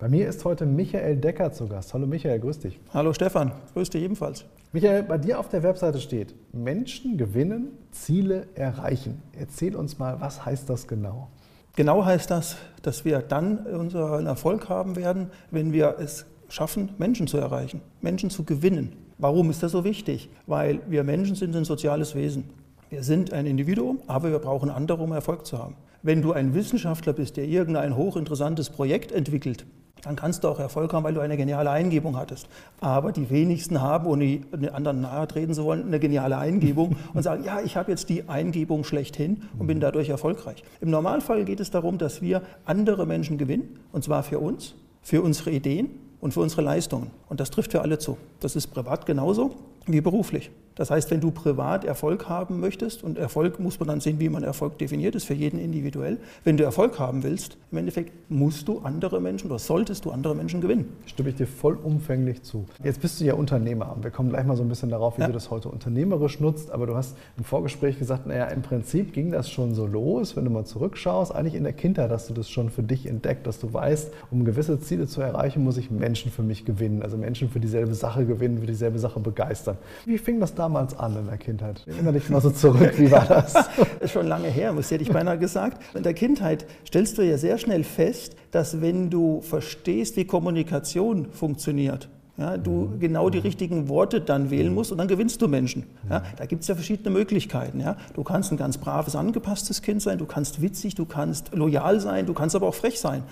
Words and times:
Bei 0.00 0.08
mir 0.08 0.26
ist 0.30 0.46
heute 0.46 0.64
Michael 0.64 1.18
Decker 1.18 1.52
zu 1.52 1.68
Gast. 1.68 1.92
Hallo 1.92 2.06
Michael, 2.06 2.40
grüß 2.40 2.58
dich. 2.60 2.80
Hallo 2.94 3.12
Stefan, 3.12 3.52
grüß 3.74 3.90
dich 3.90 4.02
ebenfalls. 4.02 4.46
Michael, 4.72 5.02
bei 5.02 5.18
dir 5.18 5.38
auf 5.38 5.50
der 5.50 5.62
Webseite 5.62 6.00
steht, 6.00 6.34
Menschen 6.54 7.18
gewinnen, 7.18 7.72
Ziele 7.90 8.46
erreichen. 8.54 9.20
Erzähl 9.38 9.76
uns 9.76 9.98
mal, 9.98 10.18
was 10.18 10.46
heißt 10.46 10.70
das 10.70 10.88
genau? 10.88 11.28
Genau 11.76 12.02
heißt 12.02 12.30
das, 12.30 12.56
dass 12.80 13.04
wir 13.04 13.18
dann 13.18 13.58
unseren 13.58 14.24
Erfolg 14.24 14.70
haben 14.70 14.96
werden, 14.96 15.26
wenn 15.50 15.74
wir 15.74 15.96
es 15.98 16.24
schaffen, 16.48 16.94
Menschen 16.96 17.26
zu 17.26 17.36
erreichen, 17.36 17.82
Menschen 18.00 18.30
zu 18.30 18.44
gewinnen. 18.44 18.96
Warum 19.18 19.50
ist 19.50 19.62
das 19.62 19.72
so 19.72 19.84
wichtig? 19.84 20.30
Weil 20.46 20.80
wir 20.88 21.04
Menschen 21.04 21.36
sind 21.36 21.54
ein 21.54 21.66
soziales 21.66 22.14
Wesen. 22.14 22.44
Wir 22.88 23.02
sind 23.02 23.34
ein 23.34 23.44
Individuum, 23.44 24.00
aber 24.06 24.30
wir 24.30 24.38
brauchen 24.38 24.70
andere, 24.70 25.02
um 25.02 25.12
Erfolg 25.12 25.44
zu 25.44 25.58
haben. 25.58 25.76
Wenn 26.02 26.22
du 26.22 26.32
ein 26.32 26.54
Wissenschaftler 26.54 27.12
bist, 27.12 27.36
der 27.36 27.44
irgendein 27.44 27.94
hochinteressantes 27.94 28.70
Projekt 28.70 29.12
entwickelt, 29.12 29.66
dann 30.02 30.16
kannst 30.16 30.44
du 30.44 30.48
auch 30.48 30.58
Erfolg 30.58 30.92
haben, 30.92 31.04
weil 31.04 31.14
du 31.14 31.20
eine 31.20 31.36
geniale 31.36 31.70
Eingebung 31.70 32.16
hattest. 32.16 32.48
Aber 32.80 33.12
die 33.12 33.30
wenigsten 33.30 33.80
haben, 33.80 34.06
ohne 34.06 34.38
den 34.38 34.70
anderen 34.70 35.02
nahe 35.02 35.26
treten 35.28 35.54
zu 35.54 35.64
wollen, 35.64 35.86
eine 35.86 36.00
geniale 36.00 36.38
Eingebung 36.38 36.96
und 37.14 37.22
sagen, 37.22 37.44
ja, 37.44 37.60
ich 37.60 37.76
habe 37.76 37.90
jetzt 37.90 38.08
die 38.08 38.28
Eingebung 38.28 38.84
schlechthin 38.84 39.42
und 39.58 39.66
bin 39.66 39.80
dadurch 39.80 40.08
erfolgreich. 40.08 40.64
Im 40.80 40.90
Normalfall 40.90 41.44
geht 41.44 41.60
es 41.60 41.70
darum, 41.70 41.98
dass 41.98 42.22
wir 42.22 42.42
andere 42.64 43.06
Menschen 43.06 43.38
gewinnen, 43.38 43.78
und 43.92 44.04
zwar 44.04 44.22
für 44.22 44.38
uns, 44.38 44.74
für 45.02 45.22
unsere 45.22 45.50
Ideen 45.50 45.90
und 46.20 46.34
für 46.34 46.40
unsere 46.40 46.62
Leistungen. 46.62 47.10
Und 47.28 47.40
das 47.40 47.50
trifft 47.50 47.72
für 47.72 47.82
alle 47.82 47.98
zu. 47.98 48.16
Das 48.40 48.56
ist 48.56 48.68
privat 48.68 49.06
genauso 49.06 49.56
wie 49.86 50.00
beruflich. 50.00 50.50
Das 50.80 50.90
heißt, 50.90 51.10
wenn 51.10 51.20
du 51.20 51.30
privat 51.30 51.84
Erfolg 51.84 52.30
haben 52.30 52.58
möchtest, 52.58 53.04
und 53.04 53.18
Erfolg 53.18 53.60
muss 53.60 53.78
man 53.78 53.88
dann 53.88 54.00
sehen, 54.00 54.18
wie 54.18 54.30
man 54.30 54.44
Erfolg 54.44 54.78
definiert, 54.78 55.14
ist 55.14 55.24
für 55.24 55.34
jeden 55.34 55.58
individuell. 55.58 56.16
Wenn 56.42 56.56
du 56.56 56.64
Erfolg 56.64 56.98
haben 56.98 57.22
willst, 57.22 57.58
im 57.70 57.76
Endeffekt 57.76 58.30
musst 58.30 58.66
du 58.66 58.78
andere 58.78 59.20
Menschen 59.20 59.50
oder 59.50 59.58
solltest 59.58 60.06
du 60.06 60.10
andere 60.10 60.34
Menschen 60.34 60.62
gewinnen. 60.62 60.96
Stimme 61.04 61.28
ich 61.28 61.34
dir 61.34 61.46
vollumfänglich 61.46 62.42
zu. 62.44 62.64
Jetzt 62.82 63.02
bist 63.02 63.20
du 63.20 63.24
ja 63.24 63.34
Unternehmer 63.34 63.92
und 63.94 64.04
wir 64.04 64.10
kommen 64.10 64.30
gleich 64.30 64.46
mal 64.46 64.56
so 64.56 64.62
ein 64.62 64.70
bisschen 64.70 64.88
darauf, 64.88 65.18
wie 65.18 65.20
ja. 65.20 65.26
du 65.26 65.34
das 65.34 65.50
heute 65.50 65.68
unternehmerisch 65.68 66.40
nutzt. 66.40 66.70
Aber 66.70 66.86
du 66.86 66.96
hast 66.96 67.14
im 67.36 67.44
Vorgespräch 67.44 67.98
gesagt, 67.98 68.26
naja, 68.26 68.46
im 68.46 68.62
Prinzip 68.62 69.12
ging 69.12 69.32
das 69.32 69.50
schon 69.50 69.74
so 69.74 69.86
los, 69.86 70.34
wenn 70.34 70.46
du 70.46 70.50
mal 70.50 70.64
zurückschaust. 70.64 71.34
Eigentlich 71.34 71.56
in 71.56 71.64
der 71.64 71.74
Kindheit 71.74 72.10
hast 72.10 72.30
du 72.30 72.32
das 72.32 72.48
schon 72.48 72.70
für 72.70 72.82
dich 72.82 73.06
entdeckt, 73.06 73.46
dass 73.46 73.58
du 73.58 73.70
weißt, 73.70 74.12
um 74.30 74.46
gewisse 74.46 74.80
Ziele 74.80 75.06
zu 75.06 75.20
erreichen, 75.20 75.62
muss 75.62 75.76
ich 75.76 75.90
Menschen 75.90 76.30
für 76.30 76.42
mich 76.42 76.64
gewinnen. 76.64 77.02
Also 77.02 77.18
Menschen 77.18 77.50
für 77.50 77.60
dieselbe 77.60 77.94
Sache 77.94 78.24
gewinnen, 78.24 78.60
für 78.60 78.66
dieselbe 78.66 78.98
Sache 78.98 79.20
begeistern. 79.20 79.69
Wie 80.06 80.18
fing 80.18 80.40
das 80.40 80.54
damals 80.54 80.98
an 80.98 81.16
in 81.16 81.26
der 81.26 81.38
Kindheit? 81.38 81.82
Erinnere 81.86 82.14
dich 82.14 82.28
mal 82.30 82.40
so 82.40 82.50
zurück, 82.50 82.94
wie 82.98 83.10
war 83.10 83.26
das? 83.26 83.52
das 83.52 83.68
ist 84.00 84.12
schon 84.12 84.26
lange 84.26 84.48
her, 84.48 84.72
muss 84.72 84.90
hätte 84.90 85.02
ich 85.02 85.12
beinahe 85.12 85.38
gesagt. 85.38 85.82
In 85.94 86.02
der 86.02 86.14
Kindheit 86.14 86.66
stellst 86.86 87.18
du 87.18 87.22
ja 87.22 87.38
sehr 87.38 87.58
schnell 87.58 87.84
fest, 87.84 88.36
dass 88.50 88.80
wenn 88.80 89.10
du 89.10 89.40
verstehst, 89.40 90.16
wie 90.16 90.24
Kommunikation 90.24 91.30
funktioniert, 91.32 92.08
ja, 92.40 92.56
du 92.56 92.94
genau 92.98 93.28
die 93.28 93.38
richtigen 93.38 93.88
Worte 93.88 94.20
dann 94.20 94.50
wählen 94.50 94.72
musst 94.72 94.90
und 94.90 94.98
dann 94.98 95.08
gewinnst 95.08 95.42
du 95.42 95.48
Menschen. 95.48 95.84
Ja, 96.08 96.22
da 96.38 96.46
gibt 96.46 96.62
es 96.62 96.68
ja 96.68 96.74
verschiedene 96.74 97.10
Möglichkeiten. 97.10 97.80
Ja. 97.80 97.96
Du 98.14 98.24
kannst 98.24 98.50
ein 98.50 98.56
ganz 98.56 98.78
braves, 98.78 99.14
angepasstes 99.14 99.82
Kind 99.82 100.00
sein, 100.00 100.16
du 100.16 100.24
kannst 100.24 100.62
witzig, 100.62 100.94
du 100.94 101.04
kannst 101.04 101.54
loyal 101.54 102.00
sein, 102.00 102.24
du 102.24 102.32
kannst 102.32 102.56
aber 102.56 102.66
auch 102.66 102.74
frech 102.74 102.98
sein. 102.98 103.22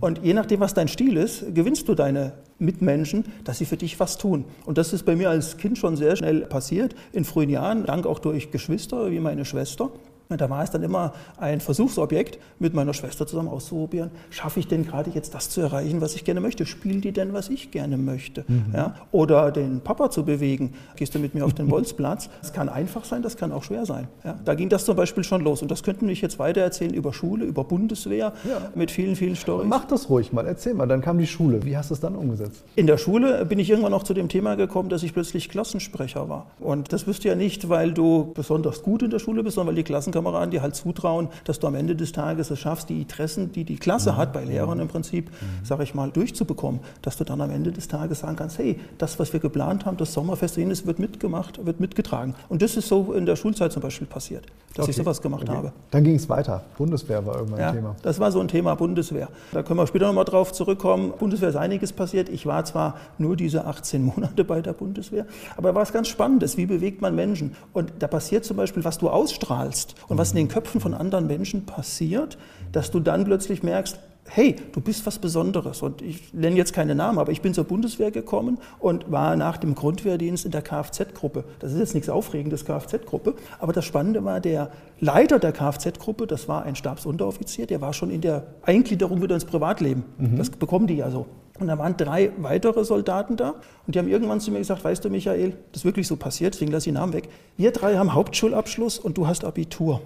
Und 0.00 0.20
je 0.22 0.34
nachdem, 0.34 0.60
was 0.60 0.74
dein 0.74 0.88
Stil 0.88 1.16
ist, 1.16 1.54
gewinnst 1.54 1.88
du 1.88 1.94
deine 1.94 2.34
Mitmenschen, 2.58 3.24
dass 3.44 3.58
sie 3.58 3.64
für 3.64 3.78
dich 3.78 3.98
was 3.98 4.18
tun. 4.18 4.44
Und 4.66 4.76
das 4.76 4.92
ist 4.92 5.04
bei 5.04 5.16
mir 5.16 5.30
als 5.30 5.56
Kind 5.56 5.78
schon 5.78 5.96
sehr 5.96 6.14
schnell 6.16 6.42
passiert, 6.42 6.94
in 7.12 7.24
frühen 7.24 7.50
Jahren, 7.50 7.86
dank 7.86 8.06
auch 8.06 8.18
durch 8.18 8.50
Geschwister 8.50 9.10
wie 9.10 9.20
meine 9.20 9.46
Schwester. 9.46 9.90
Da 10.36 10.50
war 10.50 10.62
es 10.62 10.70
dann 10.70 10.82
immer 10.82 11.14
ein 11.38 11.60
Versuchsobjekt, 11.60 12.38
mit 12.58 12.74
meiner 12.74 12.92
Schwester 12.92 13.26
zusammen 13.26 13.48
auszuprobieren, 13.48 14.10
schaffe 14.28 14.60
ich 14.60 14.68
denn 14.68 14.84
gerade 14.84 15.10
jetzt 15.10 15.34
das 15.34 15.48
zu 15.48 15.62
erreichen, 15.62 16.02
was 16.02 16.14
ich 16.14 16.24
gerne 16.24 16.40
möchte? 16.40 16.66
Spielen 16.66 17.00
die 17.00 17.12
denn, 17.12 17.32
was 17.32 17.48
ich 17.48 17.70
gerne 17.70 17.96
möchte? 17.96 18.44
Mhm. 18.46 18.74
Ja? 18.74 18.94
Oder 19.10 19.50
den 19.50 19.80
Papa 19.80 20.10
zu 20.10 20.24
bewegen, 20.24 20.74
gehst 20.96 21.14
du 21.14 21.18
mit 21.18 21.34
mir 21.34 21.46
auf 21.46 21.54
den 21.54 21.68
Bolzplatz? 21.68 22.28
Das 22.42 22.52
kann 22.52 22.68
einfach 22.68 23.04
sein, 23.04 23.22
das 23.22 23.38
kann 23.38 23.52
auch 23.52 23.62
schwer 23.62 23.86
sein. 23.86 24.08
Ja? 24.22 24.38
Da 24.44 24.54
ging 24.54 24.68
das 24.68 24.84
zum 24.84 24.96
Beispiel 24.96 25.24
schon 25.24 25.42
los. 25.42 25.62
Und 25.62 25.70
das 25.70 25.82
könnten 25.82 26.06
wir 26.06 26.14
jetzt 26.14 26.38
weiter 26.38 26.60
erzählen 26.60 26.92
über 26.92 27.14
Schule, 27.14 27.46
über 27.46 27.64
Bundeswehr, 27.64 28.34
ja. 28.46 28.70
mit 28.74 28.90
vielen, 28.90 29.16
vielen 29.16 29.34
Storys. 29.34 29.66
Mach 29.66 29.86
das 29.86 30.10
ruhig 30.10 30.32
mal, 30.32 30.46
erzähl 30.46 30.74
mal. 30.74 30.86
Dann 30.86 31.00
kam 31.00 31.18
die 31.18 31.26
Schule. 31.26 31.64
Wie 31.64 31.76
hast 31.76 31.88
du 31.88 31.94
es 31.94 32.00
dann 32.00 32.14
umgesetzt? 32.14 32.64
In 32.76 32.86
der 32.86 32.98
Schule 32.98 33.46
bin 33.46 33.58
ich 33.58 33.70
irgendwann 33.70 33.92
noch 33.92 34.02
zu 34.02 34.12
dem 34.12 34.28
Thema 34.28 34.56
gekommen, 34.56 34.90
dass 34.90 35.02
ich 35.02 35.14
plötzlich 35.14 35.48
Klassensprecher 35.48 36.28
war. 36.28 36.46
Und 36.60 36.92
das 36.92 37.06
wirst 37.06 37.24
du 37.24 37.28
ja 37.28 37.34
nicht, 37.34 37.70
weil 37.70 37.92
du 37.92 38.32
besonders 38.34 38.82
gut 38.82 39.02
in 39.02 39.10
der 39.10 39.20
Schule 39.20 39.42
bist, 39.42 39.54
sondern 39.54 39.74
weil 39.74 39.82
die 39.82 39.84
Klassenkameraden 39.84 40.17
Klassenkameraden 40.18 40.50
dir 40.50 40.62
halt 40.62 40.74
zutrauen, 40.74 41.28
dass 41.44 41.58
du 41.58 41.66
am 41.66 41.74
Ende 41.74 41.94
des 41.94 42.12
Tages 42.12 42.50
es 42.50 42.58
schaffst, 42.58 42.88
die 42.88 43.00
Interessen, 43.00 43.52
die 43.52 43.64
die 43.64 43.76
Klasse 43.76 44.16
hat, 44.16 44.32
bei 44.32 44.44
Lehrern 44.44 44.80
im 44.80 44.88
Prinzip, 44.88 45.30
mhm. 45.30 45.64
sage 45.64 45.82
ich 45.82 45.94
mal, 45.94 46.10
durchzubekommen, 46.10 46.80
dass 47.02 47.16
du 47.16 47.24
dann 47.24 47.40
am 47.40 47.50
Ende 47.50 47.72
des 47.72 47.88
Tages 47.88 48.20
sagen 48.20 48.36
kannst, 48.36 48.58
hey, 48.58 48.78
das, 48.98 49.18
was 49.18 49.32
wir 49.32 49.40
geplant 49.40 49.86
haben, 49.86 49.96
das 49.96 50.12
Sommerfest, 50.12 50.56
jenes 50.56 50.86
wird 50.86 50.98
mitgemacht, 50.98 51.64
wird 51.64 51.80
mitgetragen. 51.80 52.34
Und 52.48 52.62
das 52.62 52.76
ist 52.76 52.88
so 52.88 53.12
in 53.12 53.26
der 53.26 53.36
Schulzeit 53.36 53.72
zum 53.72 53.82
Beispiel 53.82 54.06
passiert, 54.06 54.46
dass 54.74 54.84
okay. 54.84 54.90
ich 54.90 54.96
sowas 54.96 55.22
gemacht 55.22 55.42
okay. 55.48 55.56
habe. 55.56 55.72
Dann 55.90 56.04
ging 56.04 56.16
es 56.16 56.28
weiter. 56.28 56.64
Bundeswehr 56.76 57.24
war 57.24 57.36
irgendwann 57.36 57.60
ja, 57.60 57.68
ein 57.68 57.74
Thema. 57.74 57.96
Das 58.02 58.18
war 58.18 58.32
so 58.32 58.40
ein 58.40 58.48
Thema 58.48 58.74
Bundeswehr. 58.74 59.28
Da 59.52 59.62
können 59.62 59.78
wir 59.78 59.86
später 59.86 60.06
nochmal 60.06 60.24
drauf 60.24 60.52
zurückkommen. 60.52 61.12
Bundeswehr 61.18 61.50
ist 61.50 61.56
einiges 61.56 61.92
passiert. 61.92 62.28
Ich 62.28 62.46
war 62.46 62.64
zwar 62.64 62.96
nur 63.18 63.36
diese 63.36 63.66
18 63.66 64.04
Monate 64.04 64.44
bei 64.44 64.60
der 64.60 64.72
Bundeswehr, 64.72 65.26
aber 65.56 65.74
war 65.74 65.82
es 65.82 65.92
ganz 65.92 66.08
Spannendes. 66.08 66.56
Wie 66.56 66.66
bewegt 66.66 67.00
man 67.02 67.14
Menschen? 67.14 67.54
Und 67.72 67.92
da 67.98 68.06
passiert 68.06 68.44
zum 68.44 68.56
Beispiel, 68.56 68.84
was 68.84 68.98
du 68.98 69.08
ausstrahlst 69.08 69.94
und 70.08 70.18
was 70.18 70.30
in 70.30 70.36
den 70.36 70.48
Köpfen 70.48 70.80
von 70.80 70.94
anderen 70.94 71.26
Menschen 71.26 71.66
passiert, 71.66 72.38
dass 72.72 72.90
du 72.90 73.00
dann 73.00 73.24
plötzlich 73.24 73.62
merkst, 73.62 73.98
hey, 74.30 74.56
du 74.72 74.80
bist 74.80 75.06
was 75.06 75.18
Besonderes. 75.18 75.82
Und 75.82 76.02
ich 76.02 76.32
nenne 76.34 76.56
jetzt 76.56 76.72
keine 76.72 76.94
Namen, 76.94 77.18
aber 77.18 77.32
ich 77.32 77.40
bin 77.40 77.54
zur 77.54 77.64
Bundeswehr 77.64 78.10
gekommen 78.10 78.58
und 78.78 79.10
war 79.10 79.36
nach 79.36 79.56
dem 79.56 79.74
Grundwehrdienst 79.74 80.44
in 80.44 80.50
der 80.50 80.62
Kfz-Gruppe. 80.62 81.44
Das 81.58 81.72
ist 81.72 81.78
jetzt 81.78 81.94
nichts 81.94 82.08
Aufregendes, 82.08 82.64
Kfz-Gruppe. 82.64 83.34
Aber 83.58 83.72
das 83.72 83.84
Spannende 83.84 84.24
war, 84.24 84.40
der 84.40 84.70
Leiter 85.00 85.38
der 85.38 85.52
Kfz-Gruppe, 85.52 86.26
das 86.26 86.48
war 86.48 86.64
ein 86.64 86.76
Stabsunteroffizier, 86.76 87.66
der 87.66 87.80
war 87.80 87.92
schon 87.92 88.10
in 88.10 88.20
der 88.20 88.46
Eingliederung 88.62 89.22
wieder 89.22 89.34
ins 89.34 89.44
Privatleben. 89.44 90.04
Mhm. 90.18 90.36
Das 90.36 90.50
bekommen 90.50 90.86
die 90.86 90.96
ja 90.96 91.10
so. 91.10 91.26
Und 91.58 91.68
da 91.68 91.78
waren 91.78 91.96
drei 91.96 92.32
weitere 92.38 92.84
Soldaten 92.84 93.36
da 93.36 93.54
und 93.86 93.94
die 93.94 93.98
haben 93.98 94.08
irgendwann 94.08 94.40
zu 94.40 94.50
mir 94.50 94.58
gesagt, 94.58 94.84
weißt 94.84 95.04
du 95.04 95.10
Michael, 95.10 95.56
das 95.72 95.82
ist 95.82 95.84
wirklich 95.84 96.06
so 96.06 96.16
passiert, 96.16 96.54
deswegen 96.54 96.70
lasse 96.70 96.88
ich 96.88 96.94
den 96.94 97.00
Namen 97.00 97.12
weg. 97.12 97.28
Wir 97.56 97.72
drei 97.72 97.96
haben 97.96 98.14
Hauptschulabschluss 98.14 98.98
und 98.98 99.18
du 99.18 99.26
hast 99.26 99.44
Abitur. 99.44 100.00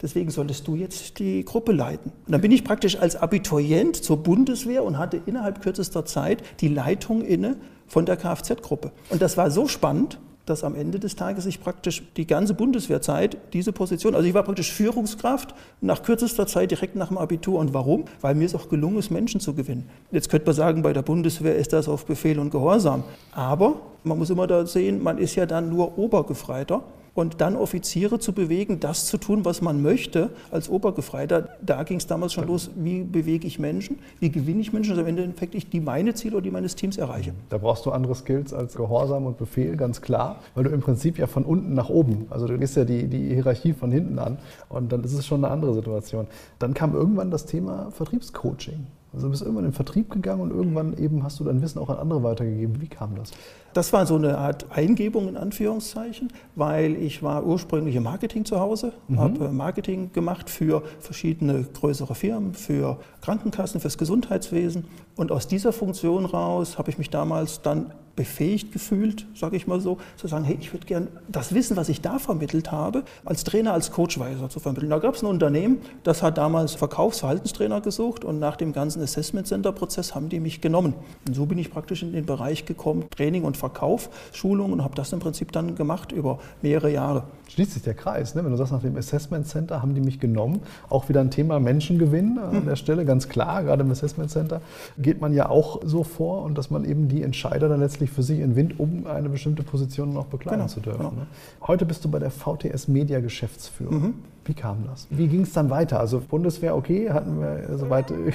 Deswegen 0.00 0.30
solltest 0.30 0.68
du 0.68 0.76
jetzt 0.76 1.18
die 1.18 1.44
Gruppe 1.44 1.72
leiten. 1.72 2.12
Und 2.26 2.32
dann 2.32 2.40
bin 2.40 2.52
ich 2.52 2.62
praktisch 2.62 2.96
als 2.98 3.16
Abiturient 3.16 3.96
zur 3.96 4.18
Bundeswehr 4.18 4.84
und 4.84 4.96
hatte 4.96 5.20
innerhalb 5.26 5.60
kürzester 5.60 6.04
Zeit 6.04 6.42
die 6.60 6.68
Leitung 6.68 7.22
inne 7.22 7.56
von 7.88 8.06
der 8.06 8.16
Kfz-Gruppe. 8.16 8.92
Und 9.10 9.22
das 9.22 9.36
war 9.36 9.50
so 9.50 9.66
spannend, 9.66 10.20
dass 10.48 10.64
am 10.64 10.74
Ende 10.74 10.98
des 10.98 11.16
Tages 11.16 11.46
ich 11.46 11.60
praktisch 11.60 12.02
die 12.16 12.26
ganze 12.26 12.54
Bundeswehrzeit 12.54 13.36
diese 13.52 13.72
Position, 13.72 14.14
also 14.14 14.26
ich 14.26 14.34
war 14.34 14.42
praktisch 14.42 14.72
Führungskraft 14.72 15.54
nach 15.80 16.02
kürzester 16.02 16.46
Zeit 16.46 16.70
direkt 16.70 16.96
nach 16.96 17.08
dem 17.08 17.18
Abitur. 17.18 17.58
Und 17.58 17.74
warum? 17.74 18.04
Weil 18.20 18.34
mir 18.34 18.46
es 18.46 18.54
auch 18.54 18.68
gelungen 18.68 18.98
ist, 18.98 19.10
Menschen 19.10 19.40
zu 19.40 19.54
gewinnen. 19.54 19.88
Jetzt 20.10 20.28
könnte 20.30 20.46
man 20.46 20.54
sagen, 20.54 20.82
bei 20.82 20.92
der 20.92 21.02
Bundeswehr 21.02 21.56
ist 21.56 21.72
das 21.72 21.88
auf 21.88 22.06
Befehl 22.06 22.38
und 22.38 22.50
Gehorsam. 22.50 23.04
Aber 23.32 23.76
man 24.04 24.18
muss 24.18 24.30
immer 24.30 24.46
da 24.46 24.66
sehen, 24.66 25.02
man 25.02 25.18
ist 25.18 25.34
ja 25.34 25.46
dann 25.46 25.68
nur 25.68 25.98
Obergefreiter 25.98 26.82
und 27.18 27.40
dann 27.40 27.56
Offiziere 27.56 28.20
zu 28.20 28.32
bewegen, 28.32 28.78
das 28.78 29.06
zu 29.06 29.18
tun, 29.18 29.44
was 29.44 29.60
man 29.60 29.82
möchte 29.82 30.30
als 30.52 30.68
Obergefreiter. 30.68 31.48
Da 31.60 31.82
ging 31.82 31.96
es 31.96 32.06
damals 32.06 32.32
schon 32.32 32.46
los, 32.46 32.70
wie 32.76 33.02
bewege 33.02 33.44
ich 33.44 33.58
Menschen, 33.58 33.98
wie 34.20 34.30
gewinne 34.30 34.60
ich 34.60 34.72
Menschen, 34.72 34.90
dass 34.90 35.00
am 35.00 35.06
Ende 35.08 35.28
ich 35.50 35.68
die 35.68 35.80
meine 35.80 36.14
Ziele 36.14 36.36
oder 36.36 36.44
die 36.44 36.52
meines 36.52 36.76
Teams 36.76 36.96
erreiche. 36.96 37.34
Da 37.48 37.58
brauchst 37.58 37.84
du 37.86 37.90
andere 37.90 38.14
Skills 38.14 38.54
als 38.54 38.76
Gehorsam 38.76 39.26
und 39.26 39.36
Befehl, 39.36 39.76
ganz 39.76 40.00
klar, 40.00 40.36
weil 40.54 40.62
du 40.62 40.70
im 40.70 40.80
Prinzip 40.80 41.18
ja 41.18 41.26
von 41.26 41.44
unten 41.44 41.74
nach 41.74 41.88
oben, 41.88 42.26
also 42.30 42.46
du 42.46 42.56
gehst 42.56 42.76
ja 42.76 42.84
die, 42.84 43.08
die 43.08 43.34
Hierarchie 43.34 43.72
von 43.72 43.90
hinten 43.90 44.20
an 44.20 44.38
und 44.68 44.92
dann 44.92 45.02
ist 45.02 45.14
es 45.14 45.26
schon 45.26 45.44
eine 45.44 45.52
andere 45.52 45.74
Situation. 45.74 46.28
Dann 46.60 46.72
kam 46.72 46.94
irgendwann 46.94 47.32
das 47.32 47.46
Thema 47.46 47.90
Vertriebscoaching. 47.90 48.86
Also 49.12 49.26
du 49.26 49.30
bist 49.30 49.42
irgendwann 49.42 49.64
in 49.64 49.70
den 49.70 49.74
Vertrieb 49.74 50.10
gegangen 50.10 50.42
und 50.42 50.50
irgendwann 50.50 50.96
eben 50.98 51.22
hast 51.22 51.40
du 51.40 51.44
dein 51.44 51.62
Wissen 51.62 51.78
auch 51.78 51.88
an 51.88 51.96
andere 51.96 52.22
weitergegeben. 52.22 52.80
Wie 52.80 52.88
kam 52.88 53.14
das? 53.16 53.30
Das 53.72 53.92
war 53.92 54.06
so 54.06 54.16
eine 54.16 54.36
Art 54.36 54.66
Eingebung 54.70 55.28
in 55.28 55.36
Anführungszeichen, 55.36 56.32
weil 56.56 56.94
ich 56.94 57.22
war 57.22 57.44
ursprünglich 57.44 57.96
im 57.96 58.02
Marketing 58.02 58.44
zu 58.44 58.60
Hause, 58.60 58.92
mhm. 59.08 59.18
habe 59.18 59.44
äh, 59.46 59.48
Marketing 59.48 60.12
gemacht 60.12 60.50
für 60.50 60.82
verschiedene 61.00 61.64
größere 61.64 62.14
Firmen, 62.14 62.54
für 62.54 62.98
Krankenkassen, 63.22 63.80
fürs 63.80 63.96
Gesundheitswesen. 63.96 64.84
Und 65.16 65.32
aus 65.32 65.48
dieser 65.48 65.72
Funktion 65.72 66.24
raus 66.24 66.76
habe 66.76 66.90
ich 66.90 66.98
mich 66.98 67.10
damals 67.10 67.62
dann 67.62 67.92
befähigt 68.18 68.72
gefühlt, 68.72 69.26
sage 69.32 69.56
ich 69.56 69.68
mal 69.68 69.80
so, 69.80 69.98
zu 70.16 70.26
sagen, 70.26 70.44
hey, 70.44 70.58
ich 70.60 70.72
würde 70.72 70.86
gern 70.86 71.06
das 71.28 71.54
Wissen, 71.54 71.76
was 71.76 71.88
ich 71.88 72.00
da 72.00 72.18
vermittelt 72.18 72.72
habe, 72.72 73.04
als 73.24 73.44
Trainer, 73.44 73.72
als 73.72 73.92
Coachweiser 73.92 74.50
zu 74.50 74.58
vermitteln. 74.58 74.90
Da 74.90 74.98
gab 74.98 75.14
es 75.14 75.22
ein 75.22 75.26
Unternehmen, 75.26 75.78
das 76.02 76.20
hat 76.20 76.36
damals 76.36 76.74
Verkaufsverhaltenstrainer 76.74 77.80
gesucht 77.80 78.24
und 78.24 78.40
nach 78.40 78.56
dem 78.56 78.72
ganzen 78.72 79.00
Assessment 79.00 79.46
Center 79.46 79.70
Prozess 79.70 80.16
haben 80.16 80.28
die 80.28 80.40
mich 80.40 80.60
genommen. 80.60 80.94
Und 81.28 81.34
so 81.34 81.46
bin 81.46 81.58
ich 81.58 81.70
praktisch 81.70 82.02
in 82.02 82.12
den 82.12 82.26
Bereich 82.26 82.64
gekommen, 82.64 83.04
Training 83.08 83.44
und 83.44 83.56
Verkauf, 83.56 84.10
Schulung 84.32 84.72
und 84.72 84.82
habe 84.82 84.96
das 84.96 85.12
im 85.12 85.20
Prinzip 85.20 85.52
dann 85.52 85.76
gemacht 85.76 86.10
über 86.10 86.40
mehrere 86.60 86.90
Jahre. 86.90 87.22
Schließt 87.50 87.74
sich 87.74 87.82
der 87.82 87.94
Kreis, 87.94 88.34
ne? 88.34 88.42
wenn 88.42 88.50
du 88.50 88.56
sagst, 88.56 88.72
nach 88.72 88.82
dem 88.82 88.96
Assessment 88.96 89.46
Center 89.46 89.80
haben 89.80 89.94
die 89.94 90.00
mich 90.00 90.18
genommen. 90.18 90.60
Auch 90.90 91.08
wieder 91.08 91.20
ein 91.20 91.30
Thema 91.30 91.60
Menschengewinn 91.60 92.36
an 92.38 92.66
der 92.66 92.74
Stelle, 92.74 93.04
ganz 93.04 93.28
klar, 93.28 93.62
gerade 93.62 93.84
im 93.84 93.90
Assessment 93.92 94.32
Center 94.32 94.60
geht 94.98 95.20
man 95.20 95.32
ja 95.32 95.48
auch 95.48 95.80
so 95.84 96.02
vor 96.02 96.42
und 96.42 96.58
dass 96.58 96.68
man 96.70 96.84
eben 96.84 97.06
die 97.06 97.22
Entscheider 97.22 97.68
dann 97.68 97.78
letztlich 97.78 98.07
für 98.10 98.22
sich 98.22 98.40
entwindet, 98.40 98.78
um 98.80 99.06
eine 99.06 99.28
bestimmte 99.28 99.62
Position 99.62 100.12
noch 100.12 100.26
bekleiden 100.26 100.60
Genau, 100.60 100.68
zu 100.68 100.80
dürfen. 100.80 100.98
genau. 100.98 101.10
Ne? 101.12 101.26
Heute 101.66 101.84
bist 101.86 102.04
du 102.04 102.10
bei 102.10 102.18
der 102.18 102.30
VTS 102.30 102.88
Media 102.88 103.20
Geschäftsführung. 103.20 103.94
Mhm. 104.02 104.14
Wie 104.44 104.54
kam 104.54 104.78
das? 104.86 105.06
Wie 105.10 105.26
ging 105.28 105.42
es 105.42 105.52
dann 105.52 105.68
weiter? 105.68 106.00
Also 106.00 106.20
Bundeswehr, 106.26 106.74
okay, 106.74 107.10
hatten 107.10 107.38
wir 107.38 107.76
soweit 107.76 108.10
äh, 108.12 108.32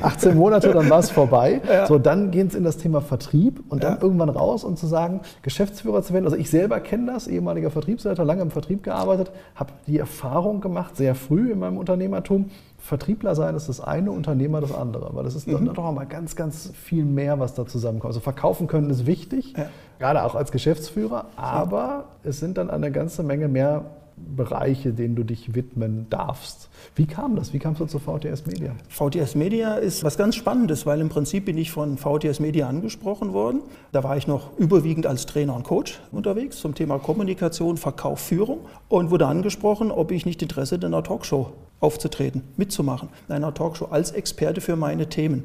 18 0.00 0.34
Monate, 0.36 0.72
dann 0.72 0.88
war 0.88 0.98
es 1.00 1.10
vorbei. 1.10 1.60
So, 1.88 1.98
dann 1.98 2.30
geht 2.30 2.48
es 2.48 2.54
in 2.54 2.64
das 2.64 2.78
Thema 2.78 3.00
Vertrieb 3.02 3.62
und 3.68 3.82
dann 3.84 3.94
Ja. 3.96 4.02
irgendwann 4.02 4.28
raus 4.30 4.64
und 4.64 4.78
zu 4.78 4.86
sagen, 4.86 5.20
Geschäftsführer 5.42 6.02
zu 6.02 6.14
werden. 6.14 6.24
Also 6.24 6.36
ich 6.36 6.48
selber 6.48 6.80
kenne 6.80 7.12
das, 7.12 7.26
ehemaliger 7.28 7.70
Vertriebsleiter, 7.70 8.24
lange 8.24 8.40
im 8.42 8.50
Vertrieb 8.50 8.82
gearbeitet, 8.82 9.30
habe 9.54 9.72
die 9.86 9.98
Erfahrung 9.98 10.60
gemacht, 10.62 10.96
sehr 10.96 11.14
früh 11.14 11.52
in 11.52 11.58
meinem 11.58 11.76
Unternehmertum, 11.76 12.46
Vertriebler 12.82 13.34
sein 13.36 13.54
ist 13.54 13.68
das 13.68 13.80
eine, 13.80 14.10
Unternehmer 14.10 14.60
das 14.60 14.72
andere. 14.74 15.10
Weil 15.14 15.22
das 15.22 15.36
ist 15.36 15.46
Mhm. 15.46 15.52
dann 15.52 15.74
doch 15.74 15.84
auch 15.84 15.92
mal 15.92 16.04
ganz, 16.04 16.34
ganz 16.34 16.72
viel 16.74 17.04
mehr, 17.04 17.38
was 17.38 17.54
da 17.54 17.64
zusammenkommt. 17.64 18.10
Also 18.10 18.20
verkaufen 18.20 18.66
können 18.66 18.90
ist 18.90 19.06
wichtig, 19.06 19.54
Ja. 19.56 19.66
gerade 20.00 20.24
auch 20.24 20.34
als 20.34 20.50
Geschäftsführer, 20.50 21.26
aber 21.36 22.06
es 22.24 22.40
sind 22.40 22.58
dann 22.58 22.70
eine 22.70 22.90
ganze 22.90 23.22
Menge 23.22 23.46
mehr 23.48 23.84
Bereiche, 24.16 24.92
denen 24.92 25.14
du 25.16 25.24
dich 25.24 25.54
widmen 25.54 26.06
darfst. 26.10 26.68
Wie 26.94 27.06
kam 27.06 27.34
das? 27.34 27.52
Wie 27.54 27.58
kamst 27.58 27.80
du 27.80 27.86
zu 27.86 27.98
VTS 27.98 28.46
Media? 28.46 28.72
VTS 28.88 29.34
Media 29.34 29.74
ist 29.76 30.04
was 30.04 30.18
ganz 30.18 30.34
Spannendes, 30.36 30.84
weil 30.84 31.00
im 31.00 31.08
Prinzip 31.08 31.46
bin 31.46 31.56
ich 31.56 31.70
von 31.72 31.96
VTS 31.96 32.38
Media 32.38 32.68
angesprochen 32.68 33.32
worden. 33.32 33.60
Da 33.90 34.04
war 34.04 34.16
ich 34.16 34.26
noch 34.26 34.56
überwiegend 34.58 35.06
als 35.06 35.26
Trainer 35.26 35.56
und 35.56 35.64
Coach 35.64 35.98
unterwegs 36.12 36.58
zum 36.58 36.74
Thema 36.74 36.98
Kommunikation, 36.98 37.78
Verkauf, 37.78 38.20
Führung 38.20 38.58
und 38.88 39.10
wurde 39.10 39.26
angesprochen, 39.26 39.90
ob 39.90 40.10
ich 40.12 40.26
nicht 40.26 40.42
Interesse 40.42 40.74
in 40.74 40.84
einer 40.84 41.02
Talkshow 41.02 41.48
aufzutreten, 41.82 42.42
mitzumachen, 42.56 43.08
in 43.28 43.34
einer 43.34 43.52
Talkshow 43.52 43.86
als 43.90 44.12
Experte 44.12 44.60
für 44.60 44.76
meine 44.76 45.08
Themen. 45.08 45.44